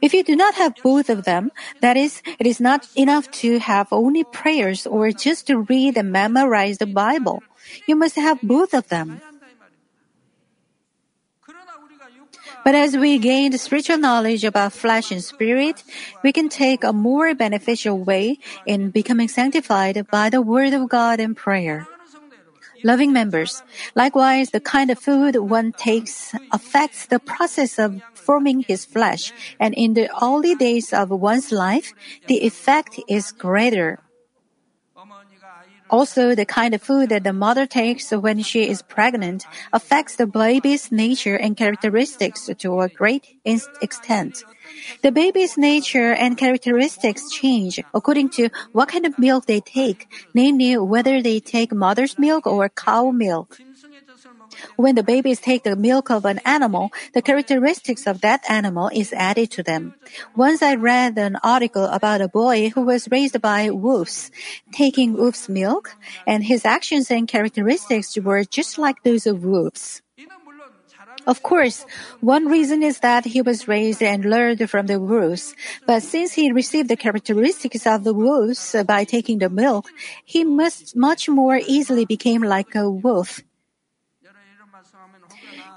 If 0.00 0.14
you 0.14 0.22
do 0.22 0.36
not 0.36 0.54
have 0.54 0.74
both 0.82 1.10
of 1.10 1.24
them, 1.24 1.50
that 1.80 1.96
is, 1.96 2.22
it 2.38 2.46
is 2.46 2.60
not 2.60 2.86
enough 2.94 3.30
to 3.42 3.58
have 3.58 3.88
only 3.90 4.24
prayers 4.24 4.86
or 4.86 5.10
just 5.10 5.46
to 5.48 5.60
read 5.60 5.96
and 5.96 6.12
memorize 6.12 6.78
the 6.78 6.86
Bible. 6.86 7.42
You 7.86 7.96
must 7.96 8.16
have 8.16 8.40
both 8.42 8.74
of 8.74 8.88
them. 8.88 9.20
But 12.68 12.74
as 12.74 12.98
we 12.98 13.16
gain 13.16 13.56
spiritual 13.56 13.96
knowledge 13.96 14.44
about 14.44 14.74
flesh 14.74 15.10
and 15.10 15.24
spirit, 15.24 15.82
we 16.22 16.36
can 16.36 16.50
take 16.50 16.84
a 16.84 16.92
more 16.92 17.34
beneficial 17.34 17.96
way 17.96 18.40
in 18.66 18.90
becoming 18.90 19.28
sanctified 19.28 20.06
by 20.10 20.28
the 20.28 20.42
word 20.42 20.74
of 20.74 20.86
God 20.86 21.18
and 21.18 21.34
prayer. 21.34 21.88
Loving 22.84 23.10
members, 23.10 23.62
likewise, 23.94 24.50
the 24.50 24.60
kind 24.60 24.90
of 24.90 24.98
food 24.98 25.36
one 25.36 25.72
takes 25.72 26.34
affects 26.52 27.06
the 27.06 27.18
process 27.18 27.78
of 27.78 28.02
forming 28.12 28.60
his 28.60 28.84
flesh, 28.84 29.32
and 29.58 29.72
in 29.72 29.94
the 29.94 30.12
early 30.22 30.54
days 30.54 30.92
of 30.92 31.08
one's 31.08 31.50
life, 31.50 31.94
the 32.26 32.44
effect 32.44 33.00
is 33.08 33.32
greater. 33.32 33.98
Also, 35.90 36.34
the 36.34 36.44
kind 36.44 36.74
of 36.74 36.82
food 36.82 37.08
that 37.08 37.24
the 37.24 37.32
mother 37.32 37.66
takes 37.66 38.10
when 38.10 38.42
she 38.42 38.68
is 38.68 38.82
pregnant 38.82 39.46
affects 39.72 40.16
the 40.16 40.26
baby's 40.26 40.92
nature 40.92 41.36
and 41.36 41.56
characteristics 41.56 42.50
to 42.58 42.80
a 42.80 42.88
great 42.88 43.24
extent. 43.44 44.44
The 45.02 45.12
baby's 45.12 45.56
nature 45.56 46.12
and 46.12 46.36
characteristics 46.36 47.30
change 47.30 47.80
according 47.94 48.30
to 48.30 48.50
what 48.72 48.88
kind 48.88 49.06
of 49.06 49.18
milk 49.18 49.46
they 49.46 49.60
take, 49.60 50.06
namely 50.34 50.76
whether 50.76 51.22
they 51.22 51.40
take 51.40 51.72
mother's 51.72 52.18
milk 52.18 52.46
or 52.46 52.68
cow 52.68 53.10
milk. 53.10 53.58
When 54.76 54.94
the 54.94 55.02
babies 55.02 55.40
take 55.40 55.64
the 55.64 55.76
milk 55.76 56.10
of 56.10 56.24
an 56.24 56.40
animal, 56.44 56.90
the 57.14 57.22
characteristics 57.22 58.06
of 58.06 58.20
that 58.22 58.48
animal 58.48 58.90
is 58.92 59.12
added 59.12 59.50
to 59.52 59.62
them. 59.62 59.94
Once 60.36 60.62
I 60.62 60.74
read 60.74 61.18
an 61.18 61.36
article 61.42 61.84
about 61.84 62.20
a 62.20 62.28
boy 62.28 62.70
who 62.70 62.82
was 62.82 63.08
raised 63.10 63.40
by 63.40 63.70
wolves, 63.70 64.30
taking 64.72 65.14
wolf's 65.14 65.48
milk, 65.48 65.96
and 66.26 66.44
his 66.44 66.64
actions 66.64 67.10
and 67.10 67.28
characteristics 67.28 68.16
were 68.16 68.44
just 68.44 68.78
like 68.78 69.02
those 69.02 69.26
of 69.26 69.44
wolves. 69.44 70.02
Of 71.26 71.42
course, 71.42 71.84
one 72.20 72.46
reason 72.46 72.82
is 72.82 73.00
that 73.00 73.26
he 73.26 73.42
was 73.42 73.68
raised 73.68 74.02
and 74.02 74.24
learned 74.24 74.70
from 74.70 74.86
the 74.86 74.98
wolves. 74.98 75.54
But 75.86 76.02
since 76.02 76.32
he 76.32 76.52
received 76.52 76.88
the 76.88 76.96
characteristics 76.96 77.86
of 77.86 78.04
the 78.04 78.14
wolves 78.14 78.74
by 78.86 79.04
taking 79.04 79.38
the 79.38 79.50
milk, 79.50 79.90
he 80.24 80.44
must 80.44 80.96
much 80.96 81.28
more 81.28 81.60
easily 81.66 82.06
became 82.06 82.42
like 82.42 82.74
a 82.74 82.88
wolf. 82.88 83.42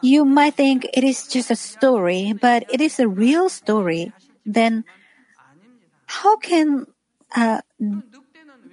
You 0.02 0.26
might 0.26 0.56
think 0.56 0.88
it 0.94 1.04
is 1.04 1.28
just 1.28 1.52
a 1.52 1.56
story, 1.56 2.34
but 2.34 2.66
it 2.70 2.82
is 2.82 3.00
a 3.00 3.08
real 3.08 3.50
story. 3.50 4.12
Then 4.46 4.84
how 6.08 6.38
can 6.38 6.88
uh, 7.36 7.62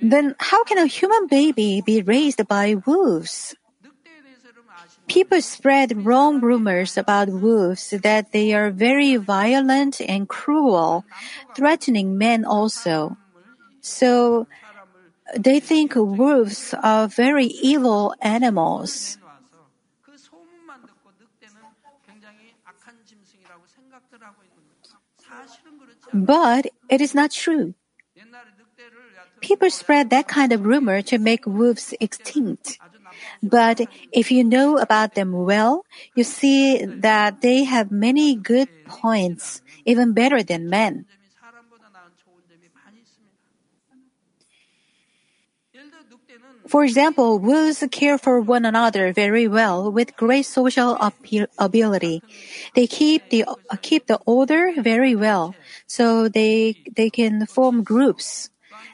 then 0.00 0.34
how 0.40 0.64
can 0.64 0.78
a 0.78 0.86
human 0.86 1.26
baby 1.28 1.82
be 1.84 2.02
raised 2.02 2.46
by 2.48 2.76
wolves? 2.86 3.54
People 5.06 5.40
spread 5.40 6.04
wrong 6.04 6.40
rumors 6.40 6.96
about 6.96 7.28
wolves 7.28 7.90
that 7.90 8.32
they 8.32 8.52
are 8.52 8.70
very 8.70 9.16
violent 9.16 10.00
and 10.00 10.28
cruel, 10.28 11.04
threatening 11.54 12.18
men 12.18 12.44
also. 12.44 13.16
So 13.80 14.46
they 15.36 15.60
think 15.60 15.94
wolves 15.94 16.74
are 16.82 17.08
very 17.08 17.46
evil 17.46 18.14
animals. 18.20 19.17
But 26.12 26.66
it 26.88 27.00
is 27.00 27.14
not 27.14 27.30
true. 27.30 27.74
People 29.40 29.70
spread 29.70 30.10
that 30.10 30.26
kind 30.26 30.52
of 30.52 30.64
rumor 30.64 31.00
to 31.02 31.18
make 31.18 31.46
wolves 31.46 31.94
extinct. 32.00 32.80
But 33.42 33.80
if 34.12 34.30
you 34.30 34.44
know 34.44 34.78
about 34.78 35.14
them 35.14 35.32
well, 35.32 35.84
you 36.14 36.24
see 36.24 36.84
that 36.84 37.40
they 37.40 37.64
have 37.64 37.90
many 37.90 38.34
good 38.34 38.68
points, 38.84 39.62
even 39.84 40.12
better 40.12 40.42
than 40.42 40.68
men. 40.68 41.06
For 46.68 46.84
example, 46.84 47.38
wolves 47.38 47.82
care 47.90 48.18
for 48.18 48.40
one 48.40 48.64
another 48.66 49.12
very 49.12 49.48
well 49.48 49.90
with 49.90 50.16
great 50.16 50.44
social 50.44 50.98
ability. 51.58 52.22
They 52.74 52.86
keep 52.86 53.30
the 53.30 53.46
keep 53.80 54.06
the 54.06 54.20
order 54.26 54.72
very 54.76 55.14
well, 55.16 55.56
so 55.86 56.28
they 56.28 56.76
they 56.94 57.08
can 57.10 57.46
form 57.46 57.82
groups. 57.82 58.50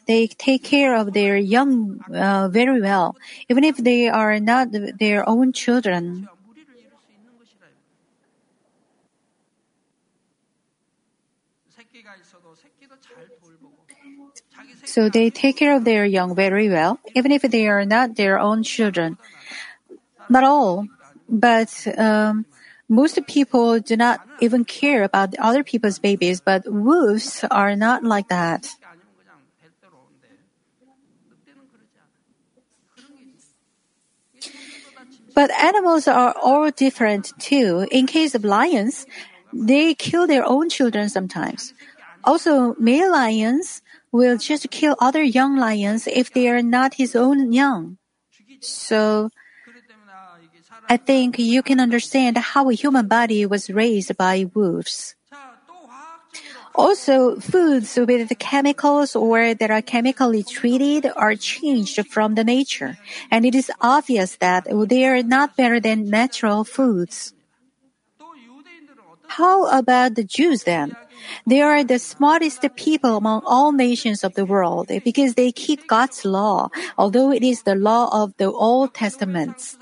They 0.07 0.29
take 0.29 0.63
care 0.63 0.95
of 0.95 1.13
their 1.13 1.37
young 1.37 2.05
uh, 2.15 2.49
very 2.49 2.81
well, 2.81 3.17
even 3.49 3.65
if 3.65 3.77
they 3.79 4.09
are 4.09 4.39
not 4.39 4.69
their 4.71 5.29
own 5.29 5.53
children. 5.53 6.29
So 14.85 15.09
they 15.09 15.31
take 15.31 15.57
care 15.57 15.75
of 15.75 15.85
their 15.85 16.05
young 16.05 16.35
very 16.35 16.69
well, 16.69 17.01
even 17.15 17.33
if 17.33 17.43
they 17.43 17.67
are 17.69 17.85
not 17.85 18.17
their 18.17 18.39
own 18.39 18.63
children. 18.63 19.17
Not 20.29 20.45
all, 20.45 20.87
but 21.29 21.73
um, 21.99 22.47
most 22.89 23.19
people 23.27 23.81
do 23.81 23.97
not 23.97 24.21
even 24.41 24.65
care 24.65 25.03
about 25.03 25.35
other 25.39 25.65
people's 25.65 25.99
babies, 25.99 26.41
but 26.41 26.71
wolves 26.71 27.45
are 27.51 27.77
not 27.77 28.05
like 28.05 28.29
that. 28.29 28.69
But 35.35 35.51
animals 35.51 36.07
are 36.07 36.35
all 36.41 36.71
different 36.71 37.33
too. 37.41 37.89
In 37.91 38.07
case 38.07 38.35
of 38.35 38.45
lions, 38.45 39.07
they 39.53 39.95
kill 39.95 40.27
their 40.27 40.47
own 40.47 40.69
children 40.69 41.09
sometimes. 41.09 41.75
Also, 42.23 42.75
male 42.79 43.11
lions 43.11 43.83
will 44.15 44.39
just 44.39 44.71
kill 44.71 44.95
other 45.01 45.23
young 45.27 45.59
lions 45.59 46.07
if 46.07 46.31
they 46.33 46.47
are 46.47 46.63
not 46.63 46.95
his 46.95 47.17
own 47.17 47.53
young. 47.53 47.99
So, 48.61 49.31
I 50.89 50.97
think 50.97 51.39
you 51.39 51.63
can 51.63 51.81
understand 51.81 52.39
how 52.39 52.71
a 52.71 52.75
human 52.75 53.09
body 53.09 53.45
was 53.45 53.71
raised 53.71 54.17
by 54.17 54.47
wolves. 54.55 55.17
Also, 56.77 57.39
foods 57.39 57.99
with 57.99 58.31
chemicals 58.39 59.15
or 59.15 59.55
that 59.55 59.71
are 59.71 59.83
chemically 59.83 60.43
treated 60.43 61.11
are 61.17 61.35
changed 61.35 61.99
from 62.07 62.35
the 62.35 62.43
nature, 62.43 62.99
and 63.31 63.45
it 63.47 63.55
is 63.55 63.71
obvious 63.81 64.37
that 64.37 64.67
they 64.71 65.07
are 65.07 65.23
not 65.23 65.57
better 65.57 65.79
than 65.79 66.11
natural 66.11 66.63
foods. 66.63 67.35
How 69.27 69.67
about 69.71 70.15
the 70.15 70.25
Jews 70.25 70.63
then? 70.63 70.95
They 71.47 71.61
are 71.61 71.83
the 71.83 71.99
smartest 71.99 72.61
people 72.77 73.17
among 73.17 73.43
all 73.47 73.73
nations 73.73 74.25
of 74.25 74.35
the 74.35 74.45
world 74.45 74.91
because 75.05 75.35
they 75.35 75.53
keep 75.53 75.87
God's 75.87 76.25
law, 76.25 76.69
although 76.99 77.31
it 77.33 77.43
is 77.43 77.63
the 77.63 77.75
law 77.75 78.11
of 78.13 78.37
the 78.37 78.51
Old 78.51 78.93
Testaments. 78.93 79.79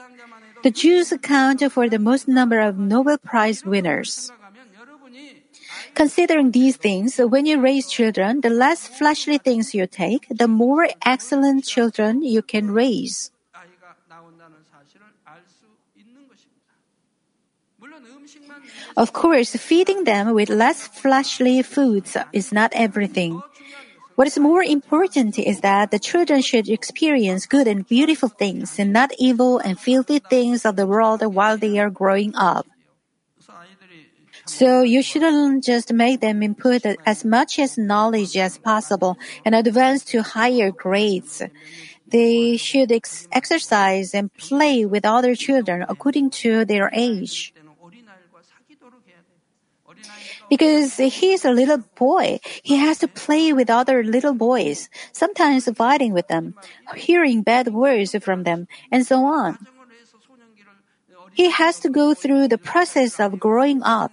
The 0.62 0.70
Jews 0.70 1.10
account 1.10 1.60
for 1.72 1.88
the 1.88 1.98
most 1.98 2.28
number 2.28 2.60
of 2.60 2.78
Nobel 2.78 3.18
Prize 3.18 3.64
winners. 3.64 4.30
Considering 5.94 6.52
these 6.52 6.76
things, 6.76 7.18
when 7.18 7.46
you 7.46 7.60
raise 7.60 7.90
children, 7.90 8.40
the 8.40 8.50
less 8.50 8.86
fleshly 8.86 9.38
things 9.38 9.74
you 9.74 9.86
take, 9.86 10.28
the 10.30 10.46
more 10.46 10.88
excellent 11.04 11.64
children 11.64 12.22
you 12.22 12.42
can 12.42 12.70
raise. 12.70 13.31
Of 18.96 19.12
course, 19.12 19.56
feeding 19.56 20.04
them 20.04 20.34
with 20.34 20.50
less 20.50 20.86
fleshly 20.86 21.62
foods 21.62 22.16
is 22.32 22.52
not 22.52 22.72
everything. 22.74 23.40
What 24.14 24.26
is 24.26 24.38
more 24.38 24.62
important 24.62 25.38
is 25.38 25.60
that 25.60 25.90
the 25.90 25.98
children 25.98 26.42
should 26.42 26.68
experience 26.68 27.46
good 27.46 27.66
and 27.66 27.86
beautiful 27.86 28.28
things 28.28 28.78
and 28.78 28.92
not 28.92 29.10
evil 29.18 29.58
and 29.58 29.78
filthy 29.78 30.18
things 30.18 30.66
of 30.66 30.76
the 30.76 30.86
world 30.86 31.24
while 31.24 31.56
they 31.56 31.78
are 31.78 31.90
growing 31.90 32.34
up. 32.36 32.66
So 34.44 34.82
you 34.82 35.02
shouldn't 35.02 35.64
just 35.64 35.92
make 35.92 36.20
them 36.20 36.42
input 36.42 36.84
as 37.06 37.24
much 37.24 37.58
as 37.58 37.78
knowledge 37.78 38.36
as 38.36 38.58
possible 38.58 39.16
and 39.44 39.54
advance 39.54 40.04
to 40.06 40.22
higher 40.22 40.70
grades. 40.70 41.42
They 42.06 42.58
should 42.58 42.92
ex- 42.92 43.26
exercise 43.32 44.14
and 44.14 44.34
play 44.34 44.84
with 44.84 45.06
other 45.06 45.34
children 45.34 45.86
according 45.88 46.30
to 46.44 46.64
their 46.66 46.90
age. 46.92 47.54
Because 50.52 51.00
he 51.00 51.32
is 51.32 51.46
a 51.46 51.50
little 51.50 51.80
boy, 51.96 52.38
he 52.62 52.76
has 52.76 52.98
to 52.98 53.08
play 53.08 53.54
with 53.54 53.70
other 53.70 54.04
little 54.04 54.34
boys, 54.34 54.90
sometimes 55.10 55.64
fighting 55.72 56.12
with 56.12 56.28
them, 56.28 56.52
hearing 56.94 57.40
bad 57.40 57.72
words 57.72 58.14
from 58.20 58.44
them, 58.44 58.68
and 58.92 59.06
so 59.06 59.24
on. 59.24 59.56
He 61.32 61.48
has 61.48 61.80
to 61.80 61.88
go 61.88 62.12
through 62.12 62.48
the 62.48 62.58
process 62.60 63.18
of 63.18 63.40
growing 63.40 63.82
up. 63.82 64.12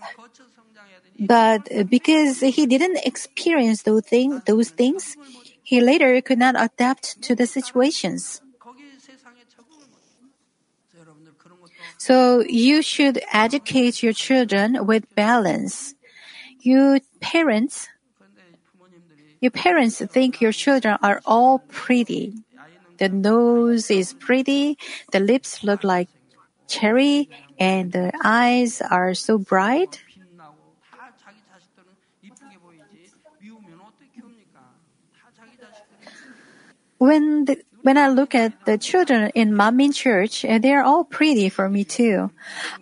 But 1.20 1.68
because 1.92 2.40
he 2.40 2.66
didn't 2.66 3.04
experience 3.04 3.84
those, 3.84 4.08
thing, 4.08 4.42
those 4.46 4.70
things, 4.70 5.18
he 5.62 5.82
later 5.82 6.22
could 6.22 6.40
not 6.40 6.56
adapt 6.56 7.22
to 7.24 7.36
the 7.36 7.48
situations. 7.48 8.40
So 11.98 12.46
you 12.48 12.82
should 12.82 13.20
educate 13.34 14.02
your 14.02 14.14
children 14.14 14.86
with 14.88 15.04
balance. 15.16 15.99
You 16.62 17.00
parents, 17.22 17.88
your 19.40 19.52
parents 19.52 20.02
think 20.12 20.42
your 20.42 20.52
children 20.52 20.98
are 21.02 21.22
all 21.26 21.60
pretty. 21.70 22.34
The 22.98 23.08
nose 23.08 23.90
is 23.90 24.14
pretty, 24.14 24.78
the 25.12 25.22
lips 25.22 25.64
look 25.64 25.86
like 25.86 26.10
cherry, 26.68 27.30
and 27.58 27.92
the 27.94 28.12
eyes 28.24 28.82
are 28.82 29.14
so 29.14 29.38
bright. 29.38 30.04
When 36.98 37.46
the, 37.46 37.64
when 37.90 37.98
I 37.98 38.08
look 38.10 38.36
at 38.36 38.54
the 38.66 38.78
children 38.78 39.32
in 39.34 39.50
Manmin 39.50 39.96
Church, 39.96 40.44
they 40.44 40.74
are 40.78 40.84
all 40.84 41.04
pretty 41.04 41.50
for 41.50 41.68
me 41.68 41.84
too. 41.84 42.30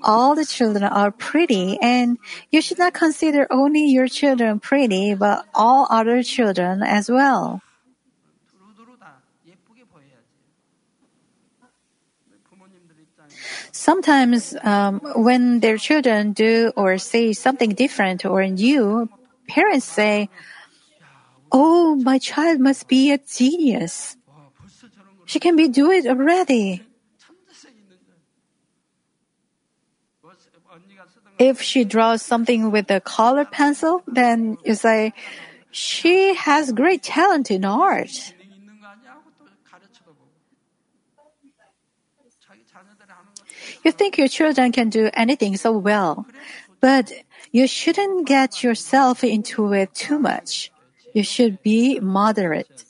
All 0.03 0.35
the 0.35 0.43
children 0.43 0.83
are 0.83 1.11
pretty, 1.11 1.79
and 1.81 2.17
you 2.51 2.59
should 2.59 2.77
not 2.77 2.91
consider 2.91 3.47
only 3.49 3.87
your 3.87 4.09
children 4.09 4.59
pretty, 4.59 5.15
but 5.15 5.47
all 5.55 5.87
other 5.89 6.23
children 6.23 6.83
as 6.83 7.09
well. 7.09 7.61
Sometimes, 13.71 14.59
um, 14.61 14.99
when 15.15 15.61
their 15.61 15.77
children 15.77 16.33
do 16.33 16.73
or 16.75 16.97
say 16.97 17.31
something 17.31 17.69
different 17.69 18.25
or 18.25 18.43
new, 18.45 19.07
parents 19.47 19.85
say, 19.85 20.27
Oh, 21.49 21.95
my 21.95 22.19
child 22.19 22.59
must 22.59 22.89
be 22.89 23.13
a 23.13 23.17
genius. 23.17 24.16
She 25.27 25.39
can 25.39 25.55
be 25.55 25.67
do 25.67 25.91
it 25.91 26.07
already. 26.07 26.81
If 31.37 31.61
she 31.61 31.83
draws 31.83 32.23
something 32.23 32.71
with 32.71 32.89
a 32.89 32.99
colored 33.01 33.51
pencil, 33.51 34.01
then 34.07 34.57
you 34.63 34.73
say, 34.73 35.13
she 35.69 36.33
has 36.33 36.71
great 36.71 37.03
talent 37.03 37.51
in 37.51 37.65
art. 37.65 38.33
You 43.83 43.91
think 43.91 44.17
your 44.17 44.27
children 44.27 44.71
can 44.71 44.89
do 44.89 45.11
anything 45.13 45.57
so 45.57 45.77
well, 45.77 46.25
but 46.79 47.11
you 47.51 47.67
shouldn't 47.67 48.25
get 48.25 48.63
yourself 48.63 49.23
into 49.23 49.73
it 49.73 49.93
too 49.93 50.17
much. 50.17 50.71
You 51.13 51.23
should 51.23 51.61
be 51.61 51.99
moderate. 51.99 52.86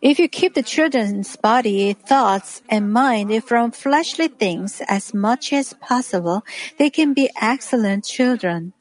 If 0.00 0.18
you 0.18 0.28
keep 0.28 0.54
the 0.54 0.62
children's 0.62 1.36
body, 1.36 1.92
thoughts, 1.92 2.62
and 2.68 2.92
mind 2.92 3.32
from 3.44 3.70
fleshly 3.70 4.28
things 4.28 4.82
as 4.88 5.14
much 5.14 5.52
as 5.52 5.72
possible, 5.74 6.44
they 6.78 6.90
can 6.90 7.14
be 7.14 7.30
excellent 7.40 8.04
children. 8.04 8.72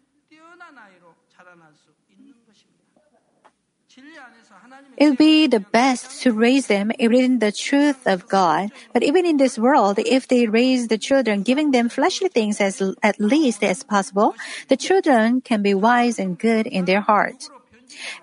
It 4.97 5.09
would 5.09 5.17
be 5.17 5.47
the 5.47 5.59
best 5.59 6.21
to 6.23 6.31
raise 6.31 6.67
them 6.67 6.91
in 6.97 7.39
the 7.39 7.51
truth 7.51 8.07
of 8.07 8.27
God. 8.27 8.71
But 8.93 9.03
even 9.03 9.25
in 9.25 9.37
this 9.37 9.59
world, 9.59 9.99
if 9.99 10.27
they 10.27 10.47
raise 10.47 10.87
the 10.87 10.97
children, 10.97 11.43
giving 11.43 11.71
them 11.71 11.89
fleshly 11.89 12.29
things 12.29 12.61
as 12.61 12.81
at 13.03 13.19
least 13.19 13.63
as 13.63 13.83
possible, 13.83 14.35
the 14.69 14.77
children 14.77 15.41
can 15.41 15.61
be 15.61 15.73
wise 15.73 16.17
and 16.19 16.39
good 16.39 16.67
in 16.67 16.85
their 16.85 17.01
heart. 17.01 17.49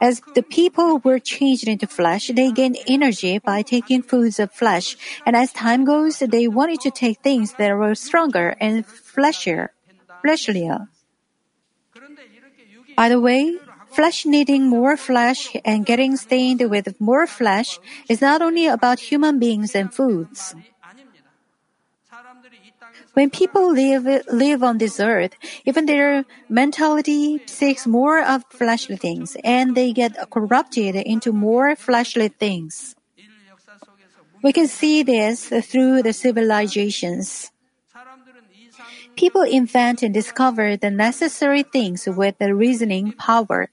As 0.01 0.23
the 0.35 0.43
people 0.43 0.99
were 0.99 1.19
changed 1.19 1.69
into 1.69 1.87
flesh, 1.87 2.31
they 2.35 2.51
gained 2.51 2.79
energy 2.87 3.39
by 3.39 3.63
taking 3.63 4.03
foods 4.03 4.39
of 4.39 4.53
flesh, 4.53 4.97
and 5.27 5.37
as 5.37 5.53
time 5.53 5.85
goes, 5.85 6.19
they 6.19 6.49
wanted 6.49 6.81
to 6.83 6.91
take 6.91 7.21
things 7.21 7.55
that 7.55 7.75
were 7.77 7.95
stronger 7.95 8.55
and 8.61 8.85
fleshier, 8.87 9.71
fleshlier. 10.25 10.89
By 12.97 13.09
the 13.09 13.21
way, 13.21 13.57
flesh 13.91 14.27
needing 14.27 14.69
more 14.69 14.97
flesh 14.97 15.55
and 15.65 15.87
getting 15.87 16.17
stained 16.17 16.61
with 16.69 17.01
more 17.01 17.27
flesh 17.27 17.79
is 18.09 18.21
not 18.21 18.43
only 18.43 18.67
about 18.67 19.01
human 19.01 19.39
beings 19.39 19.75
and 19.75 19.93
foods. 19.93 20.55
When 23.15 23.29
people 23.29 23.71
live, 23.71 24.07
live 24.33 24.63
on 24.63 24.79
this 24.79 24.99
earth, 24.99 25.35
even 25.67 25.87
their 25.87 26.25
mentality 26.49 27.43
seeks 27.47 27.87
more 27.87 28.25
of 28.25 28.45
fleshly 28.49 28.97
things 28.97 29.37
and 29.45 29.75
they 29.77 29.93
get 29.93 30.17
corrupted 30.31 30.97
into 30.97 31.33
more 31.33 31.77
fleshly 31.77 32.29
things. 32.29 32.95
We 34.43 34.53
can 34.53 34.67
see 34.67 35.03
this 35.03 35.49
through 35.49 36.03
the 36.03 36.13
civilizations. 36.13 37.53
People 39.15 39.43
invent 39.43 40.03
and 40.03 40.15
discover 40.15 40.77
the 40.77 40.91
necessary 40.91 41.63
things 41.63 42.09
with 42.09 42.39
the 42.39 42.55
reasoning 42.55 43.13
power. 43.13 43.69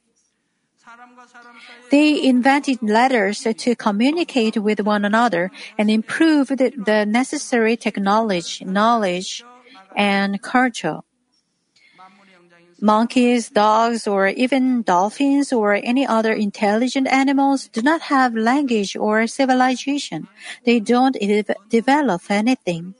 They 1.91 2.21
invented 2.23 2.81
letters 2.83 3.41
to 3.41 3.75
communicate 3.75 4.57
with 4.57 4.79
one 4.81 5.05
another 5.05 5.51
and 5.77 5.89
improved 5.89 6.57
the 6.57 7.05
necessary 7.05 7.75
technology, 7.77 8.65
knowledge, 8.65 9.43
and 9.95 10.41
culture. 10.41 10.99
Monkeys, 12.81 13.49
dogs, 13.49 14.07
or 14.07 14.27
even 14.27 14.83
dolphins 14.83 15.51
or 15.51 15.73
any 15.73 16.07
other 16.07 16.31
intelligent 16.31 17.07
animals 17.11 17.67
do 17.67 17.81
not 17.81 18.01
have 18.07 18.35
language 18.35 18.95
or 18.95 19.27
civilization. 19.27 20.29
They 20.63 20.79
don't 20.79 21.17
develop 21.69 22.21
anything. 22.29 22.95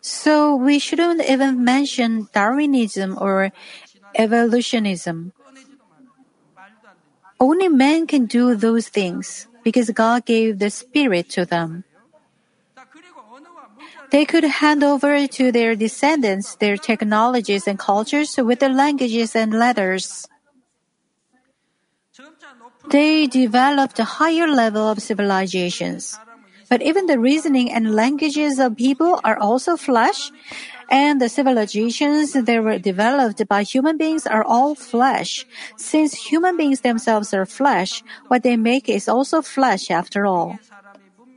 So 0.00 0.54
we 0.54 0.78
shouldn't 0.78 1.28
even 1.28 1.64
mention 1.64 2.28
Darwinism 2.32 3.18
or 3.20 3.50
evolutionism. 4.16 5.32
Only 7.38 7.68
man 7.68 8.06
can 8.06 8.26
do 8.26 8.54
those 8.54 8.88
things 8.88 9.46
because 9.62 9.90
God 9.90 10.24
gave 10.24 10.58
the 10.58 10.70
Spirit 10.70 11.28
to 11.30 11.44
them. 11.44 11.84
They 14.10 14.24
could 14.24 14.44
hand 14.44 14.84
over 14.84 15.26
to 15.26 15.52
their 15.52 15.74
descendants 15.74 16.54
their 16.56 16.76
technologies 16.76 17.66
and 17.66 17.78
cultures 17.78 18.36
with 18.38 18.60
their 18.60 18.72
languages 18.72 19.34
and 19.34 19.52
letters. 19.52 20.26
They 22.88 23.26
developed 23.26 23.98
a 23.98 24.04
higher 24.22 24.46
level 24.46 24.88
of 24.88 25.02
civilizations. 25.02 26.18
But 26.68 26.82
even 26.82 27.06
the 27.06 27.18
reasoning 27.18 27.70
and 27.70 27.94
languages 27.94 28.58
of 28.58 28.76
people 28.76 29.20
are 29.22 29.38
also 29.38 29.76
flesh, 29.76 30.30
and 30.88 31.20
the 31.20 31.28
civilizations 31.28 32.32
that 32.32 32.62
were 32.62 32.78
developed 32.78 33.46
by 33.48 33.62
human 33.62 33.96
beings 33.96 34.26
are 34.26 34.44
all 34.44 34.74
flesh. 34.74 35.46
Since 35.76 36.14
human 36.14 36.56
beings 36.56 36.80
themselves 36.80 37.34
are 37.34 37.46
flesh, 37.46 38.02
what 38.28 38.42
they 38.42 38.56
make 38.56 38.88
is 38.88 39.08
also 39.08 39.42
flesh 39.42 39.90
after 39.90 40.26
all. 40.26 40.58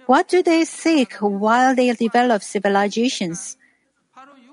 What 0.06 0.28
do 0.28 0.42
they 0.42 0.66
seek 0.66 1.14
while 1.22 1.76
they 1.76 1.92
develop 1.94 2.42
civilizations? 2.42 3.58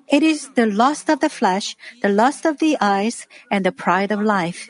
It 0.08 0.22
is 0.22 0.50
the 0.54 0.66
lust 0.66 1.10
of 1.10 1.20
the 1.20 1.28
flesh, 1.28 1.76
the 2.00 2.08
lust 2.08 2.44
of 2.46 2.58
the 2.58 2.76
eyes, 2.80 3.26
and 3.50 3.64
the 3.64 3.72
pride 3.72 4.12
of 4.12 4.20
life. 4.20 4.68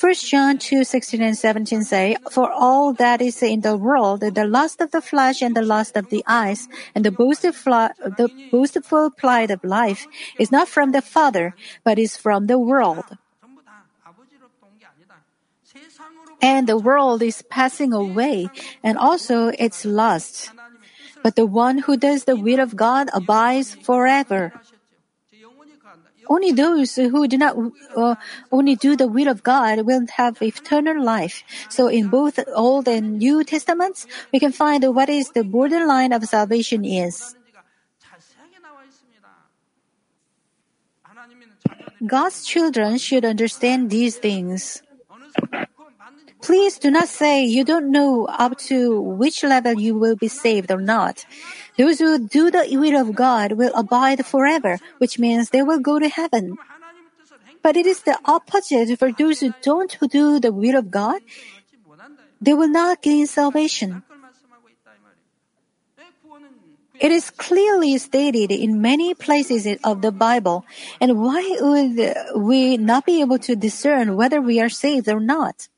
1 0.00 0.14
John 0.14 0.58
2, 0.58 0.84
16 0.84 1.22
and 1.22 1.36
17 1.36 1.82
say, 1.82 2.16
For 2.30 2.50
all 2.50 2.92
that 2.94 3.22
is 3.22 3.42
in 3.42 3.60
the 3.62 3.76
world, 3.76 4.20
the 4.20 4.44
lust 4.44 4.80
of 4.80 4.90
the 4.90 5.00
flesh 5.00 5.40
and 5.40 5.54
the 5.56 5.62
lust 5.62 5.96
of 5.96 6.10
the 6.10 6.24
eyes, 6.26 6.68
and 6.94 7.04
the 7.04 7.10
boastful, 7.10 7.88
the 7.98 8.28
boastful 8.50 9.10
pride 9.10 9.50
of 9.50 9.62
life 9.64 10.06
is 10.38 10.52
not 10.52 10.68
from 10.68 10.92
the 10.92 11.02
Father, 11.02 11.54
but 11.84 11.98
is 11.98 12.16
from 12.16 12.46
the 12.46 12.58
world. 12.58 13.04
And 16.42 16.66
the 16.66 16.76
world 16.76 17.22
is 17.22 17.42
passing 17.48 17.92
away, 17.92 18.50
and 18.82 18.98
also 18.98 19.48
its 19.58 19.84
lust. 19.84 20.50
But 21.22 21.36
the 21.36 21.46
one 21.46 21.78
who 21.78 21.96
does 21.96 22.24
the 22.24 22.36
will 22.36 22.60
of 22.60 22.76
God 22.76 23.08
abides 23.14 23.74
forever. 23.74 24.52
Only 26.28 26.52
those 26.52 26.94
who 26.96 27.28
do 27.28 27.38
not 27.38 27.56
uh, 27.96 28.14
only 28.50 28.76
do 28.76 28.96
the 28.96 29.08
will 29.08 29.28
of 29.28 29.42
God 29.42 29.86
will 29.86 30.06
have 30.16 30.40
eternal 30.42 31.02
life. 31.02 31.42
So 31.68 31.88
in 31.88 32.08
both 32.08 32.38
Old 32.54 32.88
and 32.88 33.18
New 33.18 33.44
Testaments, 33.44 34.06
we 34.32 34.40
can 34.40 34.52
find 34.52 34.84
what 34.94 35.08
is 35.08 35.30
the 35.30 35.44
borderline 35.44 36.12
of 36.12 36.24
salvation 36.24 36.84
is. 36.84 37.36
God's 42.06 42.44
children 42.44 42.98
should 42.98 43.24
understand 43.24 43.90
these 43.90 44.16
things. 44.16 44.82
Please 46.42 46.78
do 46.78 46.90
not 46.90 47.08
say 47.08 47.42
you 47.42 47.64
don't 47.64 47.90
know 47.90 48.26
up 48.26 48.58
to 48.68 49.00
which 49.00 49.42
level 49.42 49.80
you 49.80 49.96
will 49.96 50.14
be 50.14 50.28
saved 50.28 50.70
or 50.70 50.80
not. 50.80 51.24
Those 51.76 51.98
who 51.98 52.18
do 52.18 52.50
the 52.50 52.66
will 52.72 52.96
of 52.96 53.14
God 53.14 53.52
will 53.52 53.72
abide 53.74 54.24
forever, 54.26 54.78
which 54.98 55.18
means 55.18 55.50
they 55.50 55.62
will 55.62 55.80
go 55.80 55.98
to 55.98 56.08
heaven. 56.08 56.56
But 57.62 57.76
it 57.76 57.86
is 57.86 58.02
the 58.02 58.18
opposite 58.24 58.98
for 58.98 59.10
those 59.10 59.40
who 59.40 59.52
don't 59.62 59.96
do 60.10 60.38
the 60.38 60.52
will 60.52 60.76
of 60.76 60.90
God. 60.90 61.20
They 62.40 62.54
will 62.54 62.68
not 62.68 63.02
gain 63.02 63.26
salvation. 63.26 64.02
It 67.00 67.10
is 67.10 67.30
clearly 67.30 67.98
stated 67.98 68.52
in 68.52 68.80
many 68.80 69.14
places 69.14 69.66
of 69.82 70.00
the 70.00 70.12
Bible. 70.12 70.64
And 71.00 71.20
why 71.20 71.42
would 71.60 72.14
we 72.36 72.76
not 72.76 73.04
be 73.04 73.20
able 73.20 73.38
to 73.40 73.56
discern 73.56 74.14
whether 74.14 74.40
we 74.40 74.60
are 74.60 74.68
saved 74.68 75.08
or 75.08 75.20
not? 75.20 75.68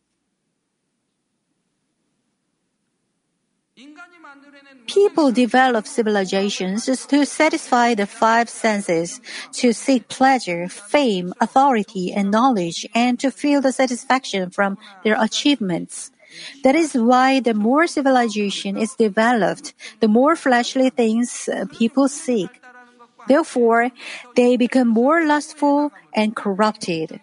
People 4.87 5.33
develop 5.33 5.87
civilizations 5.87 6.87
to 7.07 7.27
satisfy 7.27 7.95
the 7.95 8.07
five 8.07 8.49
senses, 8.49 9.21
to 9.53 9.75
seek 9.75 10.09
pleasure, 10.09 10.69
fame, 10.69 11.35
authority, 11.41 12.13
and 12.13 12.31
knowledge, 12.31 12.87
and 12.95 13.21
to 13.21 13.31
feel 13.31 13.61
the 13.61 13.73
satisfaction 13.73 14.49
from 14.49 14.79
their 15.05 15.21
achievements. 15.21 16.11
That 16.65 16.75
is 16.75 16.95
why 16.95 17.41
the 17.41 17.53
more 17.55 17.87
civilization 17.87 18.77
is 18.79 18.95
developed, 18.95 19.75
the 20.01 20.09
more 20.09 20.37
fleshly 20.37 20.89
things 20.89 21.49
uh, 21.49 21.67
people 21.71 22.09
seek. 22.09 22.63
Therefore, 23.29 23.91
they 24.37 24.57
become 24.57 24.89
more 24.89 25.27
lustful 25.27 25.93
and 26.15 26.35
corrupted. 26.35 27.21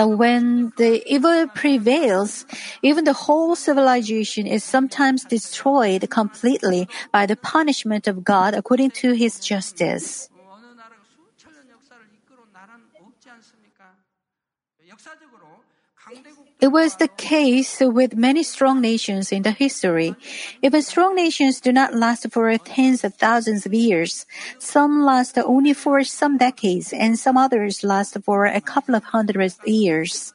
And 0.00 0.16
when 0.18 0.72
the 0.78 1.04
evil 1.04 1.46
prevails, 1.48 2.46
even 2.80 3.04
the 3.04 3.12
whole 3.12 3.54
civilization 3.54 4.46
is 4.46 4.64
sometimes 4.64 5.26
destroyed 5.26 6.08
completely 6.08 6.88
by 7.12 7.26
the 7.26 7.36
punishment 7.36 8.08
of 8.08 8.24
God 8.24 8.54
according 8.54 8.92
to 9.04 9.12
his 9.12 9.40
justice. 9.40 10.30
It 16.60 16.72
was 16.72 16.96
the 16.96 17.08
case 17.08 17.80
with 17.80 18.16
many 18.16 18.42
strong 18.42 18.82
nations 18.82 19.32
in 19.32 19.42
the 19.42 19.50
history. 19.50 20.14
Even 20.60 20.82
strong 20.82 21.14
nations 21.14 21.58
do 21.58 21.72
not 21.72 21.94
last 21.94 22.30
for 22.30 22.52
tens 22.58 23.02
of 23.02 23.14
thousands 23.14 23.64
of 23.64 23.72
years. 23.72 24.26
Some 24.58 25.02
last 25.02 25.38
only 25.38 25.72
for 25.72 26.04
some 26.04 26.36
decades, 26.36 26.92
and 26.92 27.18
some 27.18 27.38
others 27.38 27.82
last 27.82 28.18
for 28.24 28.44
a 28.44 28.60
couple 28.60 28.94
of 28.94 29.04
hundred 29.04 29.54
years. 29.64 30.34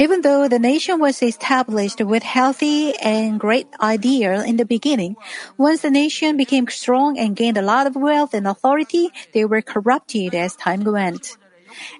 Even 0.00 0.22
though 0.22 0.46
the 0.46 0.60
nation 0.60 1.00
was 1.00 1.22
established 1.22 2.00
with 2.00 2.22
healthy 2.22 2.94
and 2.98 3.40
great 3.40 3.66
ideal 3.80 4.40
in 4.40 4.56
the 4.56 4.64
beginning, 4.64 5.16
once 5.56 5.82
the 5.82 5.90
nation 5.90 6.36
became 6.36 6.68
strong 6.68 7.18
and 7.18 7.34
gained 7.34 7.56
a 7.56 7.62
lot 7.62 7.86
of 7.88 7.96
wealth 7.96 8.32
and 8.32 8.46
authority, 8.46 9.10
they 9.32 9.44
were 9.44 9.60
corrupted 9.60 10.36
as 10.36 10.54
time 10.54 10.84
went. 10.84 11.36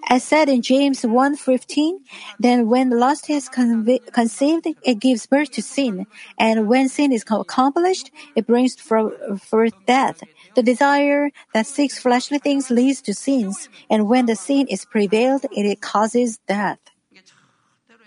As 0.09 0.23
said 0.23 0.49
in 0.49 0.63
James 0.63 1.03
1:15, 1.03 1.99
then 2.39 2.69
when 2.69 2.89
lust 2.89 3.27
has 3.27 3.49
conceived, 3.49 4.67
it 4.83 4.99
gives 5.01 5.27
birth 5.27 5.51
to 5.53 5.63
sin, 5.63 6.07
and 6.39 6.69
when 6.69 6.89
sin 6.89 7.13
is 7.13 7.25
accomplished, 7.29 8.11
it 8.37 8.47
brings 8.47 8.77
forth 8.77 9.75
death. 9.87 10.23
The 10.55 10.63
desire 10.63 11.31
that 11.53 11.67
seeks 11.67 11.99
fleshly 11.99 12.39
things 12.39 12.71
leads 12.71 13.03
to 13.03 13.13
sins, 13.13 13.69
and 13.91 14.09
when 14.09 14.27
the 14.27 14.37
sin 14.37 14.67
is 14.69 14.85
prevailed, 14.87 15.45
it 15.51 15.81
causes 15.81 16.39
death. 16.47 16.79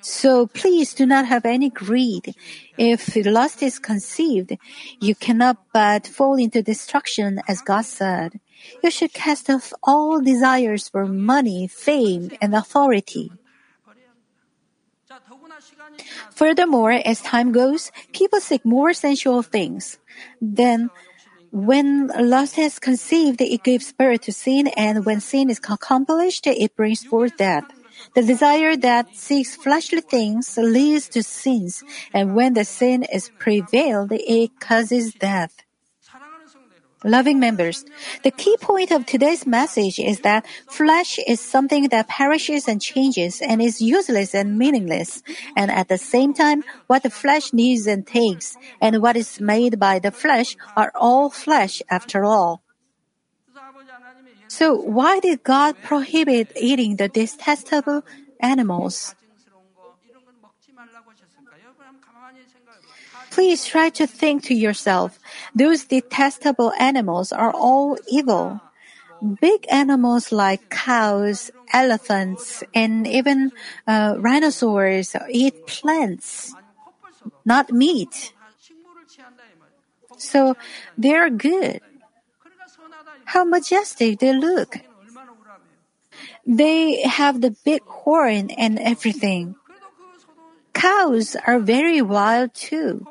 So 0.02 0.48
please 0.48 0.94
do 0.94 1.06
not 1.06 1.26
have 1.26 1.46
any 1.46 1.70
greed. 1.70 2.36
If 2.78 3.16
lust 3.26 3.62
is 3.62 3.80
conceived, 3.80 4.58
you 5.00 5.16
cannot 5.16 5.58
but 5.74 6.08
fall 6.08 6.36
into 6.36 6.62
destruction 6.62 7.40
as 7.48 7.62
God 7.62 7.86
said. 7.86 8.40
You 8.84 8.92
should 8.92 9.14
cast 9.14 9.50
off 9.50 9.74
all 9.84 10.22
desires 10.22 10.90
for 10.90 11.06
money, 11.06 11.68
fame, 11.68 12.32
and 12.42 12.56
authority. 12.56 13.32
Furthermore, 16.32 16.92
as 16.92 17.22
time 17.22 17.52
goes, 17.52 17.92
people 18.14 18.40
seek 18.40 18.66
more 18.66 18.94
sensual 18.94 19.44
things. 19.44 20.00
Then, 20.42 20.90
when 21.52 22.08
lust 22.08 22.56
has 22.56 22.80
conceived, 22.80 23.42
it 23.42 23.64
gives 23.64 23.92
birth 23.92 24.22
to 24.22 24.32
sin, 24.32 24.68
and 24.78 25.06
when 25.06 25.20
sin 25.20 25.50
is 25.50 25.60
accomplished, 25.60 26.48
it 26.48 26.76
brings 26.76 27.04
forth 27.04 27.36
death. 27.38 27.66
The 28.16 28.24
desire 28.24 28.76
that 28.78 29.16
seeks 29.16 29.56
fleshly 29.56 30.02
things 30.02 30.58
leads 30.58 31.08
to 31.10 31.24
sins, 31.24 31.84
and 32.14 32.36
when 32.36 32.54
the 32.54 32.66
sin 32.66 33.04
is 33.04 33.32
prevailed, 33.40 34.12
it 34.12 34.60
causes 34.60 35.14
death. 35.14 35.64
Loving 37.04 37.40
members, 37.40 37.84
the 38.24 38.30
key 38.30 38.56
point 38.62 38.92
of 38.92 39.08
today's 39.08 39.48
message 39.48 39.98
is 39.98 40.20
that 40.20 40.46
flesh 40.70 41.18
is 41.26 41.40
something 41.40 41.90
that 41.90 42.08
perishes 42.08 42.68
and 42.68 42.80
changes 42.80 43.42
and 43.42 43.60
is 43.60 43.82
useless 43.82 44.36
and 44.36 44.60
meaningless. 44.60 45.24
And 45.58 45.72
at 45.72 45.88
the 45.88 45.98
same 45.98 46.36
time, 46.36 46.64
what 46.86 47.02
the 47.02 47.10
flesh 47.10 47.54
needs 47.54 47.88
and 47.88 48.06
takes 48.06 48.56
and 48.80 49.02
what 49.02 49.18
is 49.18 49.42
made 49.42 49.80
by 49.80 49.98
the 49.98 50.12
flesh 50.12 50.56
are 50.78 50.92
all 50.94 51.32
flesh 51.32 51.82
after 51.90 52.24
all. 52.24 52.62
So 54.52 54.76
why 54.76 55.24
did 55.24 55.48
God 55.48 55.80
prohibit 55.82 56.52
eating 56.60 56.98
the 56.98 57.08
detestable 57.08 58.04
animals? 58.42 59.16
Please 63.32 63.64
try 63.64 63.88
to 63.96 64.06
think 64.06 64.44
to 64.52 64.54
yourself. 64.54 65.20
Those 65.56 65.86
detestable 65.86 66.74
animals 66.76 67.32
are 67.32 67.56
all 67.56 67.96
evil. 68.12 68.60
Big 69.40 69.64
animals 69.72 70.34
like 70.34 70.68
cows, 70.68 71.50
elephants, 71.72 72.62
and 72.76 73.08
even 73.08 73.54
uh, 73.88 74.20
eat 75.32 75.56
plants, 75.66 76.56
not 77.46 77.72
meat. 77.72 78.34
So 80.18 80.58
they're 80.98 81.30
good. 81.30 81.80
How 83.32 83.48
majestic 83.48 84.20
they 84.20 84.36
look. 84.36 84.76
They 86.46 87.00
have 87.08 87.40
the 87.40 87.56
big 87.64 87.80
horn 87.88 88.52
and 88.52 88.76
everything. 88.80 89.56
Cows 90.74 91.40
are 91.48 91.60
very 91.60 92.02
wild 92.02 92.52
too. 92.54 93.08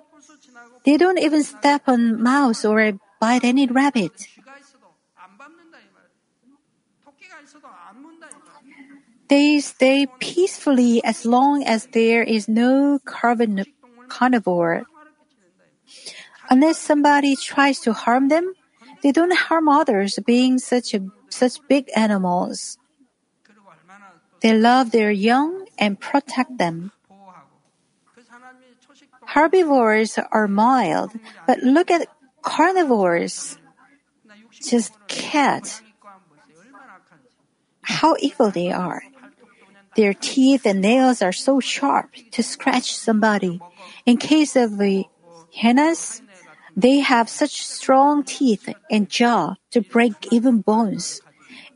They 0.84 1.00
don't 1.00 1.16
even 1.16 1.42
step 1.42 1.88
on 1.88 2.20
mouse 2.20 2.68
or 2.68 3.00
bite 3.16 3.48
any 3.48 3.64
rabbit. 3.64 4.12
They 9.28 9.60
stay 9.60 10.04
peacefully 10.20 11.00
as 11.00 11.24
long 11.24 11.64
as 11.64 11.88
there 11.96 12.22
is 12.22 12.44
no 12.44 13.00
carnivore. 13.00 14.84
Unless 16.50 16.78
somebody 16.78 17.36
tries 17.36 17.80
to 17.88 17.94
harm 17.94 18.28
them, 18.28 18.52
they 19.02 19.12
don't 19.12 19.34
harm 19.34 19.68
others 19.68 20.18
being 20.24 20.58
such, 20.58 20.94
a, 20.94 21.06
such 21.28 21.56
big 21.68 21.88
animals. 21.96 22.78
They 24.40 24.56
love 24.56 24.90
their 24.90 25.10
young 25.10 25.66
and 25.78 26.00
protect 26.00 26.58
them. 26.58 26.92
Herbivores 29.26 30.18
are 30.18 30.48
mild, 30.48 31.12
but 31.46 31.60
look 31.60 31.90
at 31.90 32.08
carnivores. 32.42 33.56
Just 34.52 34.92
cats. 35.06 35.82
How 37.82 38.16
evil 38.20 38.50
they 38.50 38.72
are. 38.72 39.02
Their 39.96 40.14
teeth 40.14 40.66
and 40.66 40.80
nails 40.80 41.22
are 41.22 41.32
so 41.32 41.60
sharp 41.60 42.14
to 42.32 42.42
scratch 42.42 42.94
somebody. 42.94 43.60
In 44.06 44.16
case 44.16 44.56
of 44.56 44.78
the 44.78 45.04
hyenas, 45.54 46.22
they 46.76 47.00
have 47.00 47.28
such 47.28 47.62
strong 47.62 48.24
teeth 48.24 48.68
and 48.90 49.08
jaw 49.08 49.56
to 49.72 49.80
break 49.80 50.32
even 50.32 50.60
bones. 50.60 51.20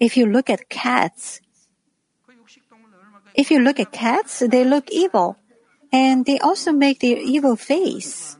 If 0.00 0.16
you 0.16 0.26
look 0.26 0.50
at 0.50 0.68
cats, 0.68 1.40
if 3.34 3.50
you 3.50 3.60
look 3.60 3.80
at 3.80 3.92
cats, 3.92 4.38
they 4.40 4.64
look 4.64 4.90
evil 4.90 5.36
and 5.92 6.24
they 6.26 6.38
also 6.38 6.72
make 6.72 7.00
their 7.00 7.18
evil 7.18 7.56
face. 7.56 8.36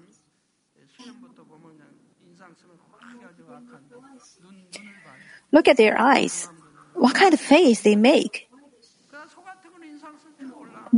Look 5.53 5.69
at 5.69 5.77
their 5.77 5.99
eyes. 6.01 6.49
What 6.95 7.15
kind 7.15 7.35
of 7.35 7.41
face 7.41 7.83
they 7.83 7.95
make. 7.97 8.49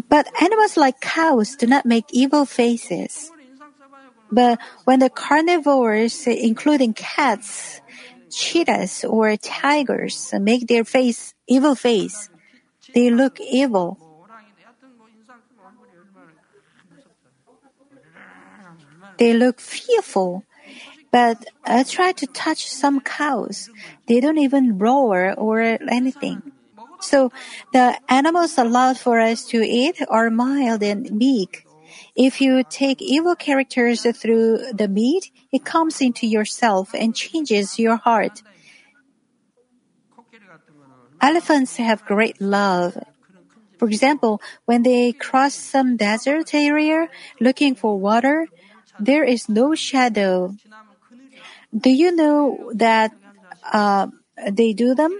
But 0.08 0.28
animals 0.42 0.76
like 0.76 1.00
cows 1.00 1.56
do 1.56 1.66
not 1.66 1.84
make 1.84 2.04
evil 2.10 2.44
faces. 2.44 3.32
But 4.30 4.58
when 4.84 5.00
the 5.00 5.10
carnivores, 5.10 6.26
including 6.26 6.94
cats, 6.94 7.80
cheetahs, 8.30 9.04
or 9.04 9.36
tigers, 9.36 10.32
make 10.40 10.66
their 10.66 10.84
face 10.84 11.34
evil 11.46 11.74
face, 11.74 12.28
they 12.94 13.10
look 13.10 13.40
evil. 13.40 13.98
They 19.18 19.32
look 19.32 19.60
fearful. 19.60 20.44
But 21.10 21.46
I 21.64 21.82
try 21.84 22.12
to 22.12 22.26
touch 22.26 22.68
some 22.68 23.00
cows. 23.00 23.70
They 24.06 24.20
don't 24.20 24.38
even 24.38 24.78
roar 24.78 25.34
or 25.36 25.60
anything. 25.88 26.42
So 27.00 27.30
the 27.72 27.98
animals 28.08 28.58
allowed 28.58 28.98
for 28.98 29.20
us 29.20 29.44
to 29.46 29.62
eat 29.62 30.00
are 30.08 30.30
mild 30.30 30.82
and 30.82 31.10
meek. 31.12 31.65
If 32.16 32.40
you 32.40 32.64
take 32.64 33.02
evil 33.02 33.36
characters 33.36 34.06
through 34.16 34.72
the 34.72 34.88
meat, 34.88 35.30
it 35.52 35.64
comes 35.64 36.00
into 36.00 36.26
yourself 36.26 36.94
and 36.94 37.14
changes 37.14 37.78
your 37.78 37.96
heart. 37.96 38.42
Elephants 41.20 41.76
have 41.76 42.04
great 42.04 42.40
love. 42.40 42.96
For 43.78 43.86
example, 43.86 44.40
when 44.64 44.82
they 44.82 45.12
cross 45.12 45.54
some 45.54 45.96
desert 45.96 46.54
area 46.54 47.08
looking 47.38 47.74
for 47.74 48.00
water, 48.00 48.48
there 48.98 49.24
is 49.24 49.48
no 49.48 49.74
shadow. 49.74 50.56
Do 51.76 51.90
you 51.90 52.16
know 52.16 52.72
that 52.74 53.12
uh, 53.70 54.08
they 54.50 54.72
do 54.72 54.94
them? 54.94 55.12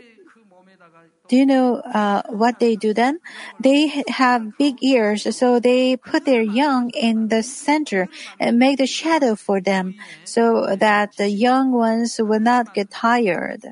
Do 1.28 1.36
you 1.36 1.46
know 1.46 1.76
uh, 1.76 2.22
what 2.30 2.60
they 2.60 2.76
do 2.76 2.94
then? 2.94 3.20
They 3.58 4.04
have 4.08 4.56
big 4.56 4.82
ears, 4.82 5.36
so 5.36 5.58
they 5.58 5.96
put 5.96 6.24
their 6.24 6.42
young 6.42 6.90
in 6.90 7.28
the 7.28 7.42
center 7.42 8.08
and 8.38 8.58
make 8.58 8.78
the 8.78 8.86
shadow 8.86 9.34
for 9.34 9.60
them 9.60 9.94
so 10.24 10.76
that 10.76 11.16
the 11.16 11.28
young 11.28 11.72
ones 11.72 12.20
will 12.22 12.40
not 12.40 12.74
get 12.74 12.90
tired. 12.90 13.62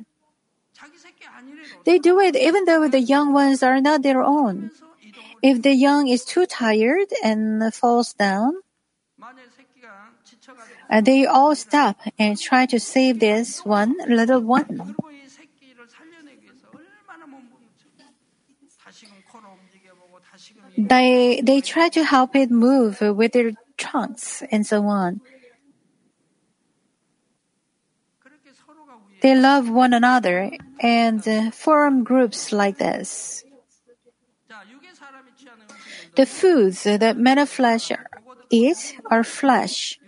They 1.84 1.98
do 1.98 2.18
it 2.20 2.36
even 2.36 2.64
though 2.64 2.88
the 2.88 3.00
young 3.00 3.32
ones 3.32 3.62
are 3.62 3.80
not 3.80 4.02
their 4.02 4.22
own. 4.22 4.70
If 5.42 5.62
the 5.62 5.74
young 5.74 6.08
is 6.08 6.24
too 6.24 6.46
tired 6.46 7.08
and 7.22 7.72
falls 7.72 8.12
down, 8.14 8.54
uh, 10.90 11.00
they 11.00 11.26
all 11.26 11.54
stop 11.54 11.96
and 12.18 12.38
try 12.38 12.66
to 12.66 12.80
save 12.80 13.20
this 13.20 13.64
one 13.64 13.94
little 14.08 14.40
one. 14.40 14.96
They 20.76 21.40
they 21.42 21.60
try 21.60 21.88
to 21.90 22.04
help 22.04 22.34
it 22.34 22.50
move 22.50 23.00
with 23.00 23.32
their 23.32 23.52
trunks 23.76 24.42
and 24.50 24.66
so 24.66 24.86
on. 24.86 25.20
They 29.22 29.34
love 29.34 29.70
one 29.70 29.94
another 29.94 30.52
and 30.80 31.26
uh, 31.26 31.50
form 31.50 32.04
groups 32.04 32.52
like 32.52 32.76
this. 32.78 33.42
The 36.16 36.26
foods 36.26 36.84
that 36.84 37.16
men 37.16 37.38
of 37.38 37.48
flesh 37.48 37.90
eat 38.50 38.98
are 39.10 39.24
flesh, 39.24 39.98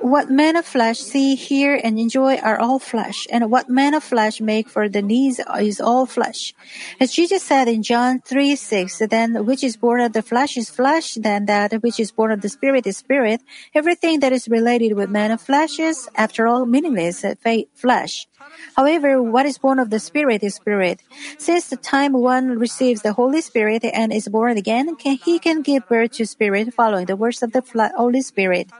what 0.00 0.30
men 0.30 0.56
of 0.56 0.64
flesh 0.64 0.98
see, 0.98 1.34
hear, 1.34 1.78
and 1.82 1.98
enjoy 1.98 2.36
are 2.36 2.58
all 2.58 2.78
flesh, 2.78 3.26
and 3.30 3.50
what 3.50 3.68
men 3.68 3.92
of 3.94 4.02
flesh 4.02 4.40
make 4.40 4.68
for 4.68 4.88
the 4.88 5.02
knees 5.02 5.40
is 5.60 5.80
all 5.80 6.06
flesh. 6.06 6.54
As 6.98 7.12
Jesus 7.12 7.42
said 7.42 7.68
in 7.68 7.82
John 7.82 8.20
3 8.20 8.56
6, 8.56 9.02
then 9.10 9.44
which 9.44 9.62
is 9.62 9.76
born 9.76 10.00
of 10.00 10.12
the 10.12 10.22
flesh 10.22 10.56
is 10.56 10.70
flesh, 10.70 11.14
then 11.14 11.46
that 11.46 11.74
which 11.82 12.00
is 12.00 12.12
born 12.12 12.32
of 12.32 12.40
the 12.40 12.48
spirit 12.48 12.86
is 12.86 12.96
spirit. 12.96 13.42
Everything 13.74 14.20
that 14.20 14.32
is 14.32 14.48
related 14.48 14.94
with 14.94 15.10
men 15.10 15.30
of 15.30 15.40
flesh 15.40 15.78
is, 15.78 16.08
after 16.16 16.46
all, 16.46 16.64
meaningless 16.64 17.24
flesh. 17.74 18.26
However, 18.76 19.22
what 19.22 19.46
is 19.46 19.58
born 19.58 19.78
of 19.78 19.90
the 19.90 20.00
Spirit 20.00 20.42
is 20.42 20.54
Spirit. 20.54 21.02
Since 21.38 21.68
the 21.68 21.76
time 21.76 22.12
one 22.12 22.58
receives 22.58 23.02
the 23.02 23.12
Holy 23.12 23.40
Spirit 23.40 23.84
and 23.84 24.12
is 24.12 24.28
born 24.28 24.56
again, 24.56 24.96
can, 24.96 25.16
he 25.16 25.38
can 25.38 25.62
give 25.62 25.88
birth 25.88 26.12
to 26.12 26.26
Spirit 26.26 26.72
following 26.74 27.06
the 27.06 27.16
words 27.16 27.42
of 27.42 27.52
the 27.52 27.62
Holy 27.96 28.22
Spirit. 28.22 28.70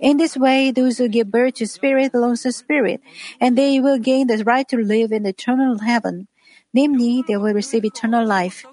In 0.00 0.16
this 0.16 0.34
way, 0.34 0.70
those 0.70 0.96
who 0.96 1.08
give 1.08 1.30
birth 1.30 1.60
to 1.60 1.66
spirit 1.66 2.12
belongs 2.12 2.42
to 2.42 2.52
spirit, 2.52 3.02
and 3.38 3.56
they 3.56 3.80
will 3.80 3.98
gain 3.98 4.28
the 4.28 4.42
right 4.42 4.66
to 4.68 4.78
live 4.78 5.12
in 5.12 5.26
eternal 5.26 5.78
heaven. 5.78 6.26
Namely, 6.72 7.22
they 7.28 7.36
will 7.36 7.52
receive 7.52 7.84
eternal 7.84 8.26
life. 8.26 8.64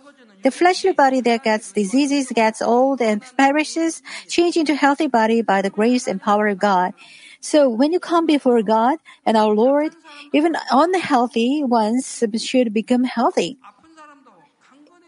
The 0.44 0.52
fleshly 0.52 0.94
body 0.94 1.20
that 1.22 1.44
gets 1.44 1.74
diseases 1.74 2.32
gets 2.32 2.62
old 2.62 3.02
and 3.02 3.22
perishes, 3.38 4.02
changed 4.30 4.56
into 4.56 4.76
healthy 4.76 5.08
body 5.08 5.42
by 5.42 5.62
the 5.62 5.70
grace 5.70 6.08
and 6.08 6.22
power 6.22 6.48
of 6.48 6.60
God. 6.60 6.94
So 7.42 7.68
when 7.68 7.92
you 7.92 8.00
come 8.00 8.26
before 8.26 8.62
God 8.62 9.00
and 9.26 9.36
our 9.36 9.54
Lord, 9.54 9.96
even 10.32 10.56
unhealthy 10.72 11.64
ones 11.64 12.24
should 12.38 12.72
become 12.72 13.04
healthy. 13.04 13.58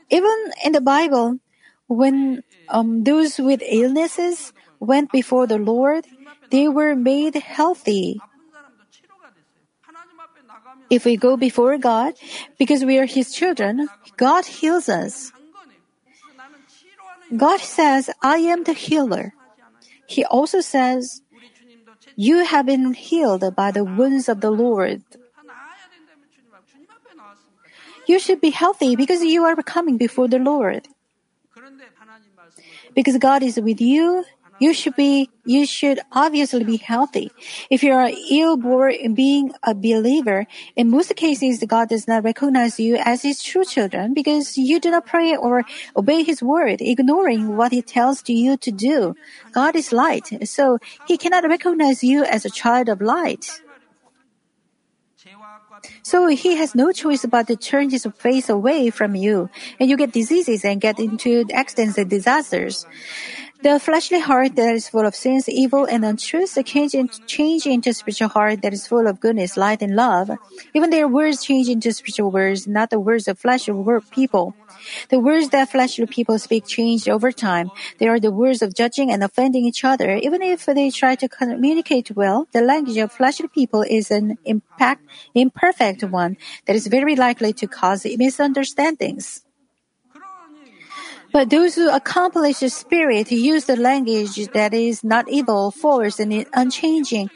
Even 0.10 0.38
in 0.66 0.74
the 0.74 0.82
Bible, 0.82 1.40
when 1.88 2.44
um, 2.68 3.04
those 3.04 3.38
with 3.38 3.62
illnesses 3.64 4.52
went 4.80 5.12
before 5.12 5.48
the 5.48 5.58
Lord, 5.58 6.06
they 6.50 6.68
were 6.68 6.96
made 6.96 7.36
healthy. 7.36 8.20
If 10.90 11.06
we 11.06 11.18
go 11.18 11.38
before 11.38 11.78
God, 11.78 12.14
because 12.58 12.84
we 12.84 12.98
are 12.98 13.06
His 13.06 13.32
children, 13.32 13.88
God 14.18 14.46
heals 14.46 14.90
us. 14.90 15.32
God 17.36 17.60
says, 17.60 18.10
I 18.24 18.38
am 18.38 18.64
the 18.64 18.74
healer. 18.74 19.34
He 20.08 20.26
also 20.26 20.62
says, 20.62 21.22
You 22.16 22.44
have 22.44 22.66
been 22.66 22.94
healed 22.94 23.56
by 23.56 23.72
the 23.72 23.84
wounds 23.84 24.28
of 24.28 24.42
the 24.42 24.50
Lord. 24.50 25.04
You 28.08 28.18
should 28.18 28.42
be 28.42 28.50
healthy 28.50 28.96
because 28.96 29.24
you 29.24 29.44
are 29.44 29.56
coming 29.62 29.98
before 29.98 30.28
the 30.28 30.40
Lord. 30.40 30.88
Because 32.96 33.18
God 33.18 33.44
is 33.44 33.60
with 33.60 33.80
you, 33.80 34.26
you 34.60 34.74
should 34.74 34.96
be, 34.96 35.30
you 35.46 35.66
should 35.66 36.00
obviously 36.12 36.64
be 36.64 36.78
healthy. 36.78 37.32
If 37.70 37.84
you 37.84 37.94
are 37.94 38.12
ill 38.30 38.58
born 38.58 39.14
being 39.14 39.54
a 39.64 39.74
believer, 39.74 40.46
in 40.76 40.90
most 40.90 41.16
cases, 41.16 41.64
God 41.68 41.90
does 41.90 42.08
not 42.08 42.24
recognize 42.24 42.80
you 42.80 42.98
as 42.98 43.24
his 43.24 43.42
true 43.42 43.66
children 43.66 44.14
because 44.14 44.58
you 44.58 44.80
do 44.80 44.92
not 44.92 45.06
pray 45.06 45.36
or 45.36 45.64
obey 45.96 46.24
his 46.24 46.44
word, 46.44 46.82
ignoring 46.82 47.56
what 47.56 47.72
he 47.72 47.82
tells 47.82 48.28
you 48.28 48.58
to 48.58 48.72
do. 48.72 49.16
God 49.52 49.76
is 49.76 49.92
light, 49.92 50.48
so 50.48 50.80
he 51.08 51.18
cannot 51.18 51.44
recognize 51.48 52.04
you 52.04 52.24
as 52.24 52.46
a 52.46 52.50
child 52.50 52.90
of 52.90 53.02
light. 53.02 53.62
So 56.04 56.28
he 56.28 56.56
has 56.56 56.76
no 56.76 56.92
choice 56.92 57.26
but 57.26 57.48
to 57.48 57.56
turn 57.56 57.90
his 57.90 58.08
face 58.18 58.50
away 58.50 58.90
from 58.90 59.16
you, 59.16 59.50
and 59.80 59.90
you 59.90 59.98
get 59.98 60.12
diseases 60.12 60.66
and 60.66 60.82
get 60.82 61.00
into 61.00 61.46
accidents 61.54 61.98
and 61.98 62.10
disasters. 62.10 62.86
The 63.62 63.78
fleshly 63.78 64.22
heart 64.22 64.56
that 64.56 64.74
is 64.74 64.88
full 64.88 65.06
of 65.06 65.14
sins, 65.14 65.50
evil, 65.50 65.84
and 65.84 66.06
untruth 66.06 66.58
change, 66.64 66.96
change 67.28 67.66
into 67.66 67.94
spiritual 67.94 68.30
heart 68.30 68.62
that 68.62 68.72
is 68.72 68.88
full 68.88 69.06
of 69.06 69.20
goodness, 69.20 69.58
light, 69.58 69.82
and 69.82 69.98
love. 69.98 70.32
Even 70.74 70.92
their 70.92 71.10
words 71.10 71.44
change 71.44 71.68
into 71.68 71.92
spiritual 71.92 72.32
words, 72.32 72.68
not 72.68 72.90
the 72.90 73.02
words 73.02 73.28
of 73.28 73.38
fleshly 73.38 73.76
people. 74.12 74.56
The 75.10 75.20
words 75.20 75.50
that 75.50 75.70
fleshly 75.70 76.06
people 76.06 76.40
speak 76.40 76.68
change 76.68 77.10
over 77.10 77.34
time. 77.34 77.70
They 77.98 78.08
are 78.08 78.20
the 78.20 78.32
words 78.32 78.62
of 78.62 78.74
judging 78.74 79.12
and 79.12 79.22
offending 79.22 79.66
each 79.66 79.84
other. 79.84 80.16
Even 80.16 80.42
if 80.42 80.66
they 80.66 80.90
try 80.90 81.16
to 81.16 81.28
communicate 81.28 82.12
well, 82.12 82.48
the 82.54 82.62
language 82.62 82.98
of 82.98 83.12
fleshly 83.12 83.50
people 83.50 83.82
is 83.82 84.10
an 84.10 84.38
impact, 84.46 85.04
imperfect 85.36 86.04
one 86.06 86.38
that 86.66 86.78
is 86.78 86.88
very 86.88 87.18
likely 87.18 87.52
to 87.54 87.68
cause 87.68 88.06
misunderstandings. 88.06 89.44
But 91.32 91.50
those 91.50 91.76
who 91.76 91.90
accomplish 91.90 92.60
the 92.60 92.70
Spirit 92.70 93.32
use 93.32 93.66
the 93.66 93.76
language 93.76 94.36
that 94.54 94.74
is 94.74 95.04
not 95.04 95.30
evil, 95.30 95.72
false, 95.72 96.20
and 96.20 96.46
unchanging, 96.54 97.30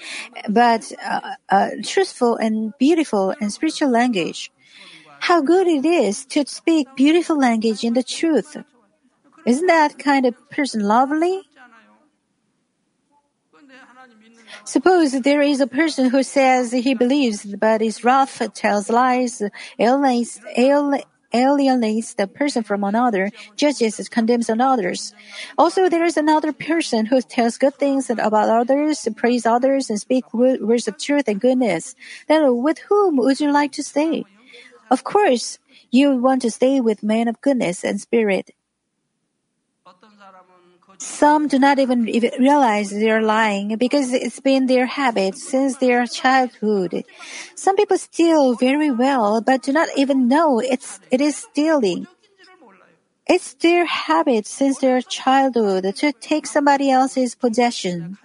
but 0.49 0.91
uh, 1.05 1.35
uh, 1.49 1.69
truthful 1.83 2.35
and 2.35 2.73
beautiful 2.79 3.35
and 3.39 3.53
spiritual 3.53 3.89
language. 3.89 4.51
How 5.19 5.41
good 5.41 5.67
it 5.67 5.85
is 5.85 6.25
to 6.27 6.45
speak 6.47 6.87
beautiful 6.95 7.37
language 7.37 7.83
in 7.83 7.93
the 7.93 8.03
truth. 8.03 8.57
Isn't 9.45 9.67
that 9.67 9.99
kind 9.99 10.25
of 10.25 10.35
person 10.49 10.81
lovely? 10.81 11.43
Suppose 14.65 15.11
there 15.11 15.41
is 15.41 15.61
a 15.61 15.67
person 15.67 16.09
who 16.09 16.23
says 16.23 16.71
he 16.71 16.93
believes 16.93 17.45
but 17.45 17.81
is 17.81 18.03
rough, 18.03 18.41
tells 18.53 18.89
lies, 18.89 19.41
alienates, 19.77 20.39
alienates 21.33 22.13
the 22.13 22.27
person 22.27 22.63
from 22.63 22.83
another, 22.83 23.31
judges 23.55 23.99
and 23.99 24.09
condemns 24.09 24.49
others. 24.49 25.13
Also, 25.57 25.89
there 25.89 26.05
is 26.05 26.17
another 26.17 26.53
person 26.53 27.05
who 27.05 27.21
tells 27.21 27.57
good 27.57 27.75
things 27.75 28.09
about 28.09 28.49
others, 28.49 29.07
praise 29.15 29.45
others, 29.45 29.89
and 29.89 29.99
speak 29.99 30.33
words 30.33 30.87
of 30.87 30.97
truth 30.97 31.27
and 31.27 31.41
goodness. 31.41 31.95
Then 32.27 32.61
with 32.61 32.79
whom 32.79 33.17
would 33.17 33.39
you 33.39 33.51
like 33.51 33.71
to 33.73 33.83
stay? 33.83 34.25
Of 34.91 35.03
course, 35.03 35.59
you 35.91 36.15
want 36.17 36.41
to 36.43 36.51
stay 36.51 36.79
with 36.79 37.03
men 37.03 37.27
of 37.27 37.41
goodness 37.41 37.83
and 37.83 37.99
spirit. 37.99 38.51
Some 41.03 41.49
do 41.49 41.59
not 41.59 41.79
even 41.79 42.03
realize 42.39 42.89
they 42.89 43.11
are 43.11 43.21
lying 43.21 43.75
because 43.75 44.13
it's 44.13 44.39
been 44.39 44.67
their 44.67 44.85
habit 44.85 45.35
since 45.35 45.75
their 45.75 46.05
childhood. 46.07 47.03
Some 47.55 47.75
people 47.75 47.97
steal 47.97 48.55
very 48.55 48.89
well 48.89 49.41
but 49.41 49.63
do 49.63 49.73
not 49.73 49.89
even 49.97 50.29
know 50.29 50.59
it's, 50.59 51.01
it 51.11 51.19
is 51.19 51.35
stealing. 51.35 52.07
It's 53.27 53.53
their 53.55 53.85
habit 53.85 54.47
since 54.47 54.79
their 54.79 55.01
childhood 55.01 55.93
to 55.97 56.13
take 56.13 56.47
somebody 56.47 56.89
else's 56.89 57.35
possession. 57.35 58.17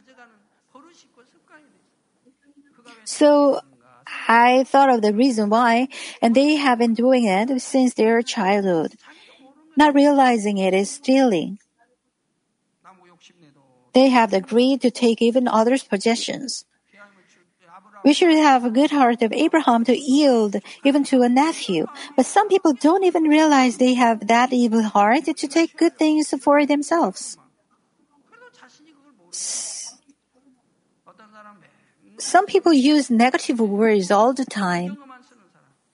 So 3.04 3.60
I 4.28 4.62
thought 4.62 4.90
of 4.90 5.02
the 5.02 5.12
reason 5.12 5.50
why, 5.50 5.88
and 6.22 6.32
they 6.32 6.54
have 6.54 6.78
been 6.78 6.94
doing 6.94 7.24
it 7.24 7.60
since 7.60 7.94
their 7.94 8.22
childhood. 8.22 8.94
Not 9.76 9.96
realizing 9.96 10.58
it 10.58 10.74
is 10.74 10.90
stealing. 10.90 11.58
They 13.98 14.14
have 14.14 14.30
the 14.30 14.40
greed 14.40 14.78
to 14.86 14.92
take 14.94 15.18
even 15.20 15.48
others' 15.48 15.82
possessions. 15.82 16.62
We 18.06 18.14
should 18.14 18.30
have 18.30 18.62
a 18.64 18.70
good 18.70 18.92
heart 18.94 19.22
of 19.26 19.32
Abraham 19.32 19.82
to 19.90 19.94
yield 19.98 20.54
even 20.86 21.02
to 21.10 21.22
a 21.22 21.28
nephew. 21.28 21.90
But 22.14 22.26
some 22.26 22.46
people 22.46 22.74
don't 22.78 23.02
even 23.02 23.24
realize 23.24 23.74
they 23.74 23.94
have 23.94 24.28
that 24.28 24.52
evil 24.52 24.84
heart 24.84 25.24
to 25.26 25.46
take 25.48 25.76
good 25.76 25.98
things 25.98 26.30
for 26.30 26.64
themselves. 26.64 27.36
Some 32.18 32.46
people 32.46 32.72
use 32.72 33.10
negative 33.10 33.58
words 33.58 34.12
all 34.14 34.32
the 34.32 34.46
time. 34.46 34.96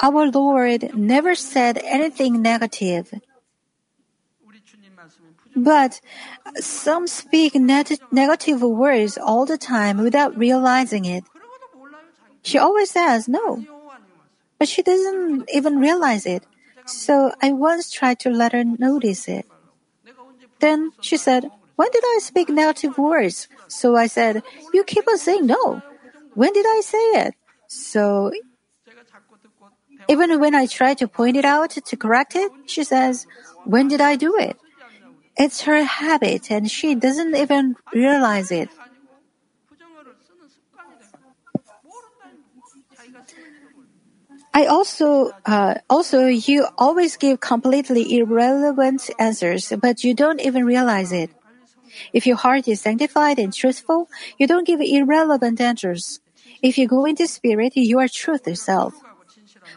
Our 0.02 0.28
Lord 0.30 0.92
never 0.92 1.34
said 1.34 1.80
anything 1.80 2.42
negative. 2.42 3.08
But 5.56 6.00
some 6.56 7.06
speak 7.06 7.54
negative 7.54 8.62
words 8.62 9.18
all 9.18 9.46
the 9.46 9.58
time 9.58 9.98
without 9.98 10.36
realizing 10.36 11.04
it. 11.04 11.24
She 12.42 12.58
always 12.58 12.90
says 12.90 13.28
no, 13.28 13.64
but 14.58 14.68
she 14.68 14.82
doesn't 14.82 15.48
even 15.52 15.78
realize 15.78 16.26
it. 16.26 16.44
So 16.84 17.32
I 17.40 17.52
once 17.52 17.90
tried 17.90 18.18
to 18.20 18.30
let 18.30 18.52
her 18.52 18.64
notice 18.64 19.28
it. 19.28 19.46
Then 20.60 20.92
she 21.00 21.16
said, 21.16 21.50
When 21.76 21.90
did 21.90 22.04
I 22.04 22.18
speak 22.20 22.48
negative 22.48 22.98
words? 22.98 23.48
So 23.68 23.96
I 23.96 24.06
said, 24.06 24.42
You 24.72 24.84
keep 24.84 25.08
on 25.08 25.18
saying 25.18 25.46
no. 25.46 25.82
When 26.34 26.52
did 26.52 26.66
I 26.66 26.80
say 26.84 27.04
it? 27.26 27.34
So 27.68 28.32
even 30.08 30.40
when 30.40 30.54
I 30.54 30.66
try 30.66 30.94
to 30.94 31.08
point 31.08 31.36
it 31.36 31.44
out 31.44 31.70
to 31.70 31.96
correct 31.96 32.36
it, 32.36 32.50
she 32.66 32.84
says, 32.84 33.26
When 33.64 33.88
did 33.88 34.00
I 34.00 34.16
do 34.16 34.36
it? 34.36 34.56
It's 35.36 35.62
her 35.62 35.82
habit 35.82 36.50
and 36.50 36.70
she 36.70 36.94
doesn't 36.94 37.34
even 37.34 37.74
realize 37.92 38.50
it. 38.50 38.68
I 44.54 44.66
also, 44.66 45.32
uh, 45.46 45.74
also, 45.90 46.26
you 46.26 46.68
always 46.78 47.16
give 47.16 47.40
completely 47.40 48.16
irrelevant 48.18 49.10
answers, 49.18 49.72
but 49.82 50.04
you 50.04 50.14
don't 50.14 50.40
even 50.40 50.64
realize 50.64 51.10
it. 51.10 51.30
If 52.12 52.26
your 52.26 52.36
heart 52.36 52.68
is 52.68 52.80
sanctified 52.80 53.38
and 53.38 53.52
truthful, 53.52 54.08
you 54.38 54.46
don't 54.46 54.66
give 54.66 54.80
irrelevant 54.80 55.60
answers. 55.60 56.20
If 56.62 56.78
you 56.78 56.86
go 56.86 57.04
into 57.04 57.26
spirit, 57.26 57.76
you 57.76 57.98
are 57.98 58.08
truth 58.08 58.46
itself. 58.46 58.94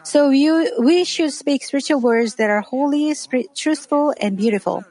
So 0.08 0.30
you, 0.30 0.72
we 0.80 1.04
should 1.04 1.34
speak 1.34 1.62
spiritual 1.62 2.00
words 2.00 2.36
that 2.36 2.48
are 2.48 2.62
holy, 2.62 3.12
spirit, 3.12 3.54
truthful, 3.54 4.14
and 4.18 4.38
beautiful. 4.38 4.82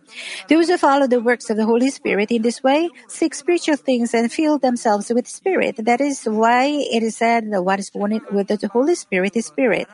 Those 0.47 0.69
who 0.69 0.77
follow 0.77 1.08
the 1.08 1.19
works 1.19 1.49
of 1.49 1.58
the 1.58 1.65
Holy 1.65 1.89
Spirit 1.89 2.30
in 2.30 2.43
this 2.43 2.62
way 2.62 2.91
seek 3.08 3.34
spiritual 3.34 3.77
things 3.77 4.13
and 4.13 4.32
fill 4.32 4.60
themselves 4.60 5.10
with 5.10 5.27
Spirit. 5.27 5.77
That 5.77 6.01
is 6.01 6.25
why 6.25 6.65
it 6.67 7.01
is 7.01 7.17
said 7.17 7.51
that 7.51 7.63
what 7.63 7.80
is 7.80 7.89
born 7.89 8.21
with 8.32 8.47
the 8.47 8.67
Holy 8.67 8.93
Spirit 8.93 9.36
is 9.36 9.47
Spirit. 9.47 9.88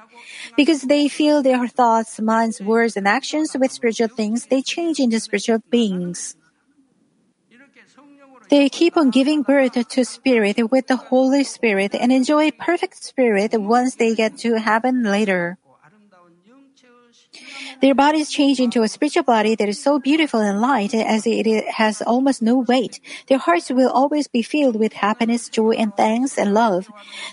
Because 0.58 0.82
they 0.82 1.08
fill 1.08 1.42
their 1.42 1.70
thoughts, 1.70 2.20
minds, 2.20 2.60
words, 2.60 2.98
and 2.98 3.08
actions 3.08 3.56
with 3.58 3.72
spiritual 3.72 4.10
things, 4.10 4.48
they 4.48 4.62
change 4.62 5.00
into 5.00 5.22
spiritual 5.22 5.60
beings. 5.72 6.36
They 8.54 8.70
keep 8.70 8.98
on 8.98 9.10
giving 9.10 9.42
birth 9.42 9.74
to 9.74 10.06
spirit 10.06 10.70
with 10.70 10.86
the 10.86 11.10
Holy 11.10 11.44
Spirit 11.44 11.96
and 11.96 12.12
enjoy 12.12 12.52
perfect 12.52 13.04
spirit 13.04 13.50
once 13.58 13.96
they 13.96 14.14
get 14.14 14.38
to 14.46 14.62
heaven 14.62 15.02
later. 15.02 15.58
Their 17.82 17.96
bodies 17.96 18.30
change 18.30 18.60
into 18.60 18.84
a 18.84 18.88
spiritual 18.88 19.24
body 19.24 19.56
that 19.56 19.68
is 19.68 19.82
so 19.82 19.98
beautiful 19.98 20.40
and 20.40 20.62
light 20.62 20.94
as 20.94 21.26
it 21.26 21.50
has 21.66 22.04
almost 22.04 22.44
no 22.44 22.60
weight. 22.60 23.00
Their 23.26 23.40
hearts 23.40 23.72
will 23.72 23.90
always 23.90 24.28
be 24.28 24.44
filled 24.44 24.76
with 24.76 24.94
happiness, 24.94 25.50
joy, 25.50 25.72
and 25.72 25.90
thanks 25.98 26.38
and 26.38 26.54
love. 26.54 26.86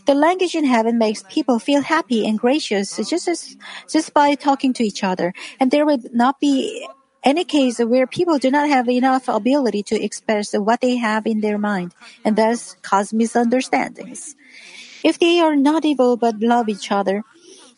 The 0.06 0.14
language 0.14 0.54
in 0.54 0.64
heaven 0.64 0.96
makes 0.96 1.22
people 1.28 1.58
feel 1.58 1.82
happy 1.82 2.26
and 2.26 2.38
gracious 2.38 2.96
just 2.96 3.28
as, 3.28 3.58
just 3.92 4.14
by 4.14 4.36
talking 4.36 4.72
to 4.72 4.82
each 4.82 5.04
other, 5.04 5.34
and 5.60 5.70
there 5.70 5.84
will 5.84 6.00
not 6.14 6.40
be 6.40 6.88
any 7.22 7.44
case 7.44 7.78
where 7.78 8.06
people 8.06 8.38
do 8.38 8.50
not 8.50 8.68
have 8.68 8.88
enough 8.88 9.28
ability 9.28 9.82
to 9.84 10.02
express 10.02 10.52
what 10.54 10.80
they 10.80 10.96
have 10.96 11.26
in 11.26 11.40
their 11.40 11.58
mind 11.58 11.94
and 12.24 12.36
thus 12.36 12.76
cause 12.82 13.12
misunderstandings. 13.12 14.34
If 15.04 15.18
they 15.18 15.40
are 15.40 15.56
not 15.56 15.84
evil 15.84 16.16
but 16.16 16.40
love 16.40 16.68
each 16.68 16.90
other, 16.92 17.24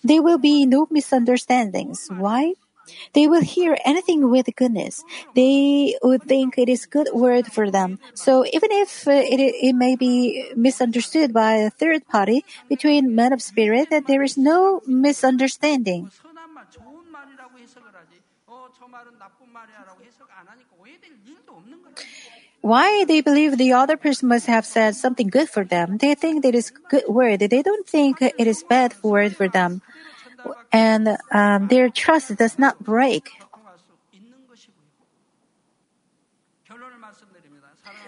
there 0.02 0.22
will 0.22 0.38
be 0.38 0.66
no 0.66 0.86
misunderstandings. 0.90 2.08
Why? 2.10 2.54
They 3.12 3.28
will 3.28 3.42
hear 3.42 3.78
anything 3.84 4.28
with 4.30 4.48
goodness. 4.56 5.04
They 5.34 5.96
would 6.02 6.24
think 6.24 6.58
it 6.58 6.68
is 6.68 6.86
good 6.86 7.08
word 7.12 7.46
for 7.46 7.70
them. 7.70 7.98
So 8.14 8.44
even 8.46 8.70
if 8.72 9.06
uh, 9.06 9.12
it, 9.12 9.38
it 9.38 9.74
may 9.74 9.96
be 9.96 10.50
misunderstood 10.56 11.32
by 11.32 11.54
a 11.62 11.70
third 11.70 12.08
party 12.08 12.44
between 12.68 13.14
men 13.14 13.32
of 13.32 13.40
spirit, 13.40 13.90
that 13.90 14.06
there 14.06 14.22
is 14.22 14.36
no 14.36 14.82
misunderstanding. 14.86 16.10
Why 22.60 23.04
they 23.04 23.20
believe 23.20 23.58
the 23.58 23.72
other 23.72 23.96
person 23.96 24.28
must 24.28 24.46
have 24.46 24.64
said 24.64 24.94
something 24.94 25.28
good 25.28 25.50
for 25.50 25.64
them? 25.64 25.98
They 25.98 26.14
think 26.14 26.42
that 26.44 26.54
is 26.54 26.70
good 26.70 27.04
word. 27.08 27.40
They 27.40 27.62
don't 27.62 27.86
think 27.86 28.22
it 28.22 28.46
is 28.46 28.62
bad 28.62 28.94
word 29.02 29.34
for 29.34 29.48
them, 29.48 29.82
and 30.72 31.18
um, 31.32 31.66
their 31.68 31.90
trust 31.90 32.36
does 32.36 32.58
not 32.58 32.78
break. 32.78 33.30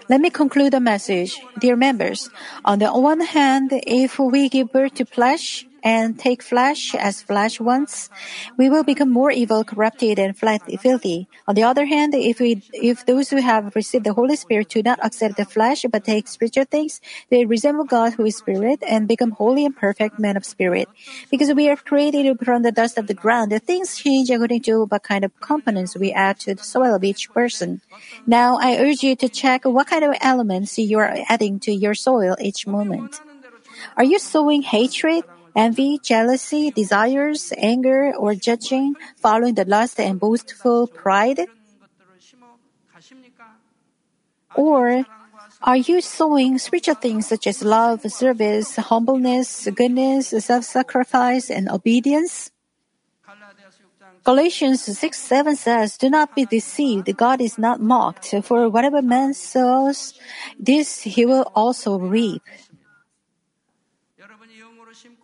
Let 0.07 0.21
me 0.21 0.29
conclude 0.29 0.71
the 0.71 0.79
message. 0.79 1.41
Dear 1.59 1.75
members, 1.75 2.29
on 2.63 2.79
the 2.79 2.93
one 2.93 3.21
hand, 3.21 3.71
if 3.87 4.19
we 4.19 4.49
give 4.49 4.71
birth 4.71 4.93
to 4.95 5.05
flesh 5.05 5.65
and 5.85 6.17
take 6.17 6.41
flesh 6.41 6.95
as 6.95 7.21
flesh 7.21 7.59
wants, 7.59 8.09
we 8.57 8.69
will 8.69 8.83
become 8.83 9.11
more 9.11 9.29
evil, 9.29 9.63
corrupted, 9.63 10.17
and 10.17 10.35
filthy. 10.35 11.27
On 11.47 11.53
the 11.53 11.61
other 11.61 11.85
hand, 11.85 12.15
if 12.15 12.39
we, 12.39 12.63
if 12.73 13.05
those 13.05 13.29
who 13.29 13.37
have 13.37 13.75
received 13.75 14.03
the 14.03 14.13
Holy 14.13 14.35
Spirit 14.35 14.69
do 14.69 14.81
not 14.81 14.99
accept 15.05 15.37
the 15.37 15.45
flesh 15.45 15.85
but 15.91 16.03
take 16.03 16.27
spiritual 16.27 16.65
things, 16.65 17.01
they 17.29 17.45
resemble 17.45 17.85
God 17.85 18.13
who 18.13 18.25
is 18.25 18.37
spirit 18.37 18.81
and 18.81 19.07
become 19.07 19.31
holy 19.31 19.63
and 19.63 19.75
perfect 19.75 20.17
men 20.17 20.35
of 20.35 20.43
spirit. 20.43 20.89
Because 21.29 21.53
we 21.53 21.69
are 21.69 21.77
created 21.77 22.35
from 22.43 22.63
the 22.63 22.71
dust 22.71 22.97
of 22.97 23.05
the 23.05 23.13
ground, 23.13 23.51
the 23.51 23.59
things 23.59 23.95
change 23.95 24.31
according 24.31 24.63
to 24.63 24.85
what 24.85 25.03
kind 25.03 25.23
of 25.23 25.39
components 25.39 25.95
we 25.95 26.11
add 26.11 26.39
to 26.39 26.55
the 26.55 26.63
soil 26.63 26.95
of 26.95 27.03
each 27.03 27.31
person. 27.31 27.81
Now, 28.25 28.57
I 28.59 28.77
urge 28.77 29.03
you 29.03 29.15
to 29.17 29.29
check 29.29 29.65
what 29.65 29.85
kind 29.85 30.03
of 30.03 30.15
elements 30.19 30.79
you 30.79 30.97
are 30.97 31.15
adding 31.29 31.59
to 31.59 31.71
your 31.71 31.93
soil 31.93 32.35
each 32.41 32.65
moment. 32.65 33.21
Are 33.97 34.03
you 34.03 34.17
sowing 34.17 34.63
hatred, 34.63 35.25
envy, 35.55 35.99
jealousy, 36.03 36.71
desires, 36.71 37.53
anger, 37.57 38.13
or 38.17 38.35
judging, 38.35 38.95
following 39.15 39.55
the 39.55 39.65
lust 39.65 39.99
and 39.99 40.19
boastful 40.19 40.87
pride? 40.87 41.47
Or 44.53 45.05
are 45.61 45.77
you 45.77 46.01
sowing 46.01 46.57
spiritual 46.59 46.95
things 46.95 47.27
such 47.27 47.47
as 47.47 47.63
love, 47.63 48.01
service, 48.11 48.75
humbleness, 48.75 49.67
goodness, 49.73 50.29
self-sacrifice, 50.29 51.49
and 51.49 51.69
obedience? 51.69 52.51
Galatians 54.23 54.81
6 54.81 55.17
7 55.17 55.55
says, 55.55 55.97
Do 55.97 56.09
not 56.09 56.33
be 56.33 56.45
deceived. 56.45 57.15
God 57.15 57.41
is 57.41 57.59
not 57.59 57.79
mocked. 57.79 58.33
For 58.43 58.69
whatever 58.69 59.01
man 59.01 59.35
sows, 59.35 60.13
this 60.59 61.01
he 61.01 61.25
will 61.25 61.51
also 61.53 61.99
reap. 61.99 62.41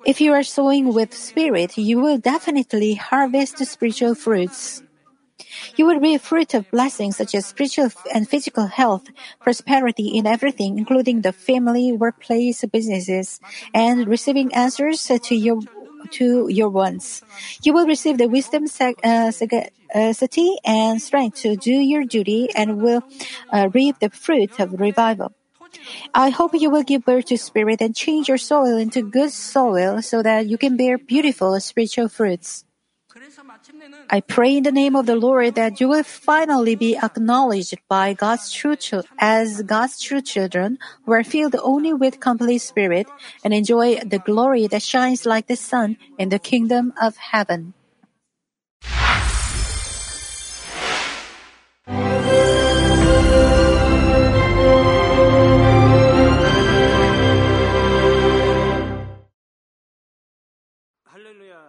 If 0.06 0.20
you 0.20 0.34
are 0.34 0.44
sowing 0.44 0.94
with 0.94 1.14
spirit, 1.14 1.78
you 1.78 2.00
will 2.00 2.18
definitely 2.18 2.96
harvest 2.96 3.58
spiritual 3.66 4.16
fruits. 4.16 4.84
You 5.76 5.86
will 5.86 6.00
reap 6.00 6.22
fruit 6.22 6.54
of 6.54 6.70
blessings 6.72 7.18
such 7.18 7.36
as 7.36 7.46
spiritual 7.46 7.90
and 8.14 8.28
physical 8.28 8.68
health, 8.68 9.08
prosperity 9.44 10.08
in 10.08 10.26
everything, 10.26 10.78
including 10.78 11.22
the 11.22 11.34
family, 11.34 11.92
workplace, 11.92 12.64
businesses, 12.66 13.40
and 13.74 14.08
receiving 14.08 14.54
answers 14.54 15.04
to 15.06 15.36
your 15.36 15.62
to 16.12 16.48
your 16.50 16.70
wants. 16.70 17.22
You 17.64 17.74
will 17.74 17.86
receive 17.86 18.18
the 18.18 18.28
wisdom, 18.28 18.66
uh, 19.04 19.32
sagacity, 19.32 20.56
and 20.66 21.02
strength 21.02 21.42
to 21.42 21.56
do 21.56 21.72
your 21.72 22.06
duty, 22.06 22.50
and 22.56 22.82
will 22.82 23.04
uh, 23.54 23.70
reap 23.74 24.00
the 24.00 24.10
fruit 24.10 24.60
of 24.60 24.80
revival. 24.80 25.32
I 26.14 26.30
hope 26.30 26.54
you 26.54 26.70
will 26.70 26.84
give 26.84 27.06
birth 27.06 27.26
to 27.26 27.38
spirit 27.38 27.82
and 27.82 27.96
change 27.96 28.28
your 28.28 28.38
soil 28.38 28.78
into 28.78 29.02
good 29.02 29.32
soil 29.32 30.02
so 30.02 30.22
that 30.22 30.48
you 30.48 30.58
can 30.58 30.78
bear 30.78 30.98
beautiful 30.98 31.60
spiritual 31.60 32.10
fruits. 32.10 32.66
I 34.10 34.22
pray 34.22 34.58
in 34.58 34.64
the 34.64 34.72
name 34.72 34.96
of 34.96 35.06
the 35.06 35.16
Lord 35.16 35.56
that 35.56 35.82
you 35.82 35.90
will 35.90 36.04
finally 36.04 36.76
be 36.76 36.96
acknowledged 36.96 37.78
by 37.90 38.14
God's 38.14 38.52
true 38.52 38.76
children 38.76 39.12
as 39.20 39.64
God's 39.64 40.00
true 40.00 40.22
children 40.22 40.80
who 41.06 41.12
are 41.12 41.24
filled 41.24 41.56
only 41.62 41.94
with 41.94 42.20
complete 42.20 42.60
spirit 42.60 43.08
and 43.44 43.54
enjoy 43.54 44.00
the 44.00 44.20
glory 44.20 44.68
that 44.68 44.82
shines 44.82 45.26
like 45.26 45.48
the 45.48 45.58
sun 45.58 45.98
in 46.18 46.30
the 46.30 46.40
kingdom 46.40 46.94
of 47.02 47.18
heaven. 47.18 47.74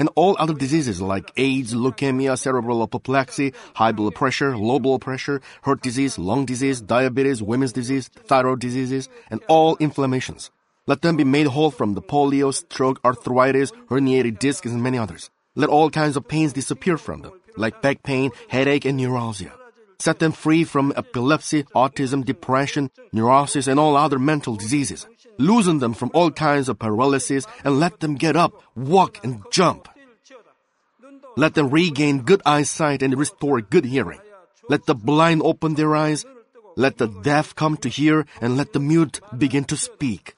and 0.00 0.08
all 0.16 0.34
other 0.40 0.54
diseases 0.54 1.00
like 1.00 1.30
AIDS, 1.36 1.74
leukemia, 1.74 2.36
cerebral 2.36 2.82
apoplexy, 2.82 3.52
high 3.74 3.92
blood 3.92 4.16
pressure, 4.16 4.56
low 4.56 4.80
blood 4.80 5.02
pressure, 5.02 5.40
heart 5.62 5.82
disease, 5.82 6.18
lung 6.18 6.46
disease, 6.46 6.80
diabetes, 6.80 7.42
women's 7.42 7.72
disease, 7.72 8.08
thyroid 8.08 8.58
diseases, 8.58 9.08
and 9.30 9.40
all 9.46 9.76
inflammations. 9.78 10.50
Let 10.86 11.02
them 11.02 11.16
be 11.16 11.24
made 11.24 11.46
whole 11.46 11.70
from 11.70 11.94
the 11.94 12.02
polio, 12.02 12.52
stroke, 12.52 12.98
arthritis, 13.04 13.70
herniated 13.90 14.38
discs, 14.38 14.66
and 14.66 14.82
many 14.82 14.96
others. 14.96 15.30
Let 15.54 15.68
all 15.68 15.90
kinds 15.90 16.16
of 16.16 16.26
pains 16.26 16.54
disappear 16.54 16.96
from 16.96 17.20
them, 17.20 17.32
like 17.56 17.82
back 17.82 18.02
pain, 18.02 18.30
headache, 18.48 18.86
and 18.86 18.96
neuralgia. 18.96 19.52
Set 20.00 20.18
them 20.18 20.32
free 20.32 20.64
from 20.64 20.94
epilepsy, 20.96 21.64
autism, 21.74 22.24
depression, 22.24 22.90
neurosis, 23.12 23.66
and 23.66 23.78
all 23.78 23.96
other 23.96 24.18
mental 24.18 24.56
diseases. 24.56 25.06
Loosen 25.36 25.78
them 25.78 25.92
from 25.92 26.10
all 26.14 26.30
kinds 26.30 26.70
of 26.70 26.78
paralysis 26.78 27.46
and 27.64 27.78
let 27.78 28.00
them 28.00 28.14
get 28.14 28.34
up, 28.34 28.52
walk, 28.74 29.22
and 29.22 29.44
jump. 29.52 29.89
Let 31.36 31.54
them 31.54 31.70
regain 31.70 32.22
good 32.22 32.42
eyesight 32.44 33.02
and 33.02 33.16
restore 33.16 33.60
good 33.60 33.84
hearing. 33.84 34.20
Let 34.68 34.86
the 34.86 34.94
blind 34.94 35.42
open 35.44 35.74
their 35.74 35.94
eyes. 35.94 36.24
Let 36.76 36.98
the 36.98 37.08
deaf 37.08 37.54
come 37.54 37.76
to 37.78 37.88
hear 37.88 38.26
and 38.40 38.56
let 38.56 38.72
the 38.72 38.80
mute 38.80 39.20
begin 39.36 39.64
to 39.64 39.76
speak. 39.76 40.34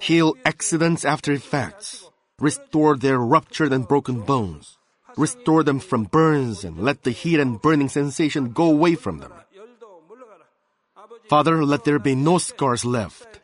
Heal 0.00 0.34
accidents 0.44 1.04
after 1.04 1.32
effects. 1.32 2.08
Restore 2.38 2.96
their 2.96 3.18
ruptured 3.18 3.72
and 3.72 3.86
broken 3.86 4.20
bones. 4.20 4.78
Restore 5.16 5.62
them 5.62 5.78
from 5.78 6.04
burns 6.04 6.64
and 6.64 6.80
let 6.80 7.04
the 7.04 7.12
heat 7.12 7.38
and 7.38 7.62
burning 7.62 7.88
sensation 7.88 8.52
go 8.52 8.66
away 8.66 8.96
from 8.96 9.18
them. 9.18 9.32
Father, 11.28 11.64
let 11.64 11.84
there 11.84 11.98
be 11.98 12.14
no 12.14 12.38
scars 12.38 12.84
left. 12.84 13.40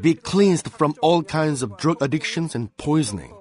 Be 0.00 0.14
cleansed 0.14 0.70
from 0.72 0.94
all 1.02 1.22
kinds 1.22 1.62
of 1.62 1.76
drug 1.76 2.00
addictions 2.00 2.54
and 2.54 2.74
poisoning. 2.76 3.34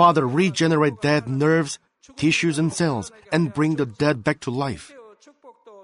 Father, 0.00 0.26
regenerate 0.26 1.02
dead 1.02 1.28
nerves, 1.28 1.78
tissues, 2.16 2.58
and 2.58 2.72
cells 2.72 3.12
and 3.32 3.52
bring 3.52 3.76
the 3.76 3.84
dead 3.84 4.24
back 4.24 4.40
to 4.40 4.50
life. 4.50 4.96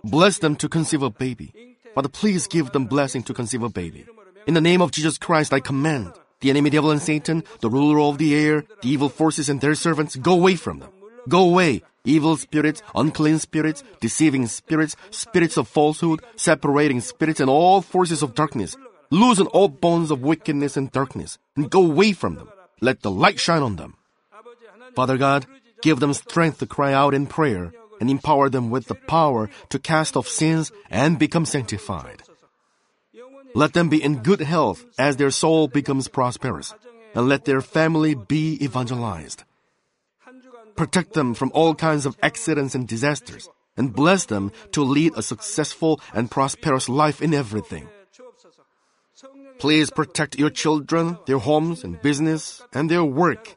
Bless 0.05 0.39
them 0.39 0.57
to 0.57 0.71
conceive 0.71 1.03
a 1.03 1.11
baby. 1.11 1.77
Father, 1.95 2.09
please 2.09 2.47
give 2.47 2.73
them 2.73 2.87
blessing 2.87 3.23
to 3.25 3.35
conceive 3.35 3.63
a 3.63 3.69
baby. 3.69 4.07
In 4.47 4.55
the 4.55 4.63
name 4.63 4.81
of 4.81 4.91
Jesus 4.91 5.19
Christ, 5.19 5.53
I 5.53 5.61
command 5.61 6.15
the 6.41 6.49
enemy 6.49 6.71
devil 6.71 6.93
and 6.93 7.03
Satan, 7.03 7.45
the 7.61 7.69
ruler 7.69 8.01
of 8.01 8.17
the 8.17 8.35
air, 8.35 8.65
the 8.81 8.89
evil 8.89 9.11
forces 9.11 9.51
and 9.51 9.61
their 9.61 9.75
servants, 9.75 10.17
go 10.17 10.33
away 10.33 10.57
from 10.57 10.79
them. 10.79 10.93
Go 11.29 11.51
away, 11.51 11.83
evil 12.07 12.39
spirits, 12.39 12.81
unclean 12.95 13.39
spirits, 13.39 13.85
deceiving 14.01 14.47
spirits, 14.47 14.97
spirits 15.11 15.59
of 15.59 15.69
falsehood, 15.69 16.23
separating 16.37 17.03
spirits, 17.03 17.41
and 17.41 17.51
all 17.51 17.83
forces 17.83 18.23
of 18.23 18.35
darkness. 18.35 18.79
Loosen 19.11 19.47
all 19.49 19.69
bonds 19.69 20.11
of 20.11 20.23
wickedness 20.23 20.79
and 20.79 20.91
darkness, 20.91 21.37
and 21.55 21.69
go 21.69 21.85
away 21.85 22.13
from 22.13 22.37
them. 22.37 22.49
Let 22.81 23.03
the 23.03 23.11
light 23.11 23.39
shine 23.39 23.61
on 23.61 23.77
them. 23.77 23.93
Father 24.97 25.19
God, 25.19 25.45
give 25.83 26.01
them 26.01 26.15
strength 26.15 26.59
to 26.59 26.67
cry 26.67 26.97
out 26.97 27.13
in 27.13 27.29
prayer 27.29 27.71
and 28.01 28.09
empower 28.11 28.49
them 28.49 28.71
with 28.71 28.89
the 28.89 28.97
power 28.97 29.51
to 29.69 29.79
cast 29.79 30.17
off 30.17 30.27
sins 30.27 30.73
and 30.89 31.19
become 31.19 31.45
sanctified. 31.45 32.23
Let 33.55 33.75
them 33.75 33.89
be 33.89 34.03
in 34.03 34.25
good 34.25 34.41
health 34.41 34.85
as 34.99 35.17
their 35.17 35.31
soul 35.31 35.69
becomes 35.69 36.09
prosperous, 36.09 36.75
and 37.15 37.29
let 37.29 37.45
their 37.45 37.61
family 37.61 38.15
be 38.15 38.57
evangelized. 38.65 39.45
Protect 40.77 41.13
them 41.13 41.33
from 41.33 41.53
all 41.55 41.75
kinds 41.75 42.05
of 42.05 42.17
accidents 42.23 42.75
and 42.75 42.89
disasters, 42.89 43.49
and 43.77 43.95
bless 43.95 44.27
them 44.27 44.53
to 44.73 44.83
lead 44.83 45.13
a 45.17 45.23
successful 45.23 46.01
and 46.13 46.31
prosperous 46.31 46.89
life 46.89 47.21
in 47.21 47.33
everything. 47.33 47.89
Please 49.59 49.91
protect 49.91 50.39
your 50.39 50.51
children, 50.51 51.17
their 51.27 51.39
homes 51.39 51.85
and 51.85 52.01
business, 52.03 52.61
and 52.75 52.91
their 52.91 53.05
work 53.05 53.57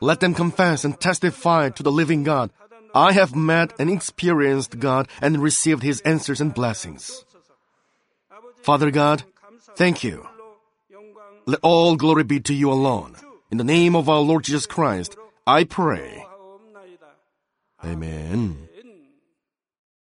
Let 0.00 0.20
them 0.20 0.34
confess 0.34 0.84
and 0.84 0.98
testify 0.98 1.68
to 1.70 1.82
the 1.82 1.92
living 1.92 2.24
God. 2.24 2.50
I 2.94 3.12
have 3.12 3.36
met 3.36 3.72
and 3.78 3.90
experienced 3.90 4.80
God 4.80 5.08
and 5.20 5.42
received 5.42 5.82
His 5.82 6.00
answers 6.00 6.40
and 6.40 6.54
blessings. 6.54 7.24
Father 8.62 8.90
God, 8.90 9.24
thank 9.76 10.02
you. 10.02 10.26
Let 11.46 11.60
all 11.62 11.96
glory 11.96 12.24
be 12.24 12.40
to 12.40 12.54
you 12.54 12.72
alone. 12.72 13.16
In 13.50 13.58
the 13.58 13.64
name 13.64 13.94
of 13.94 14.08
our 14.08 14.20
Lord 14.20 14.44
Jesus 14.44 14.66
Christ, 14.66 15.16
I 15.46 15.64
pray. 15.64 16.24
Amen. 17.84 18.69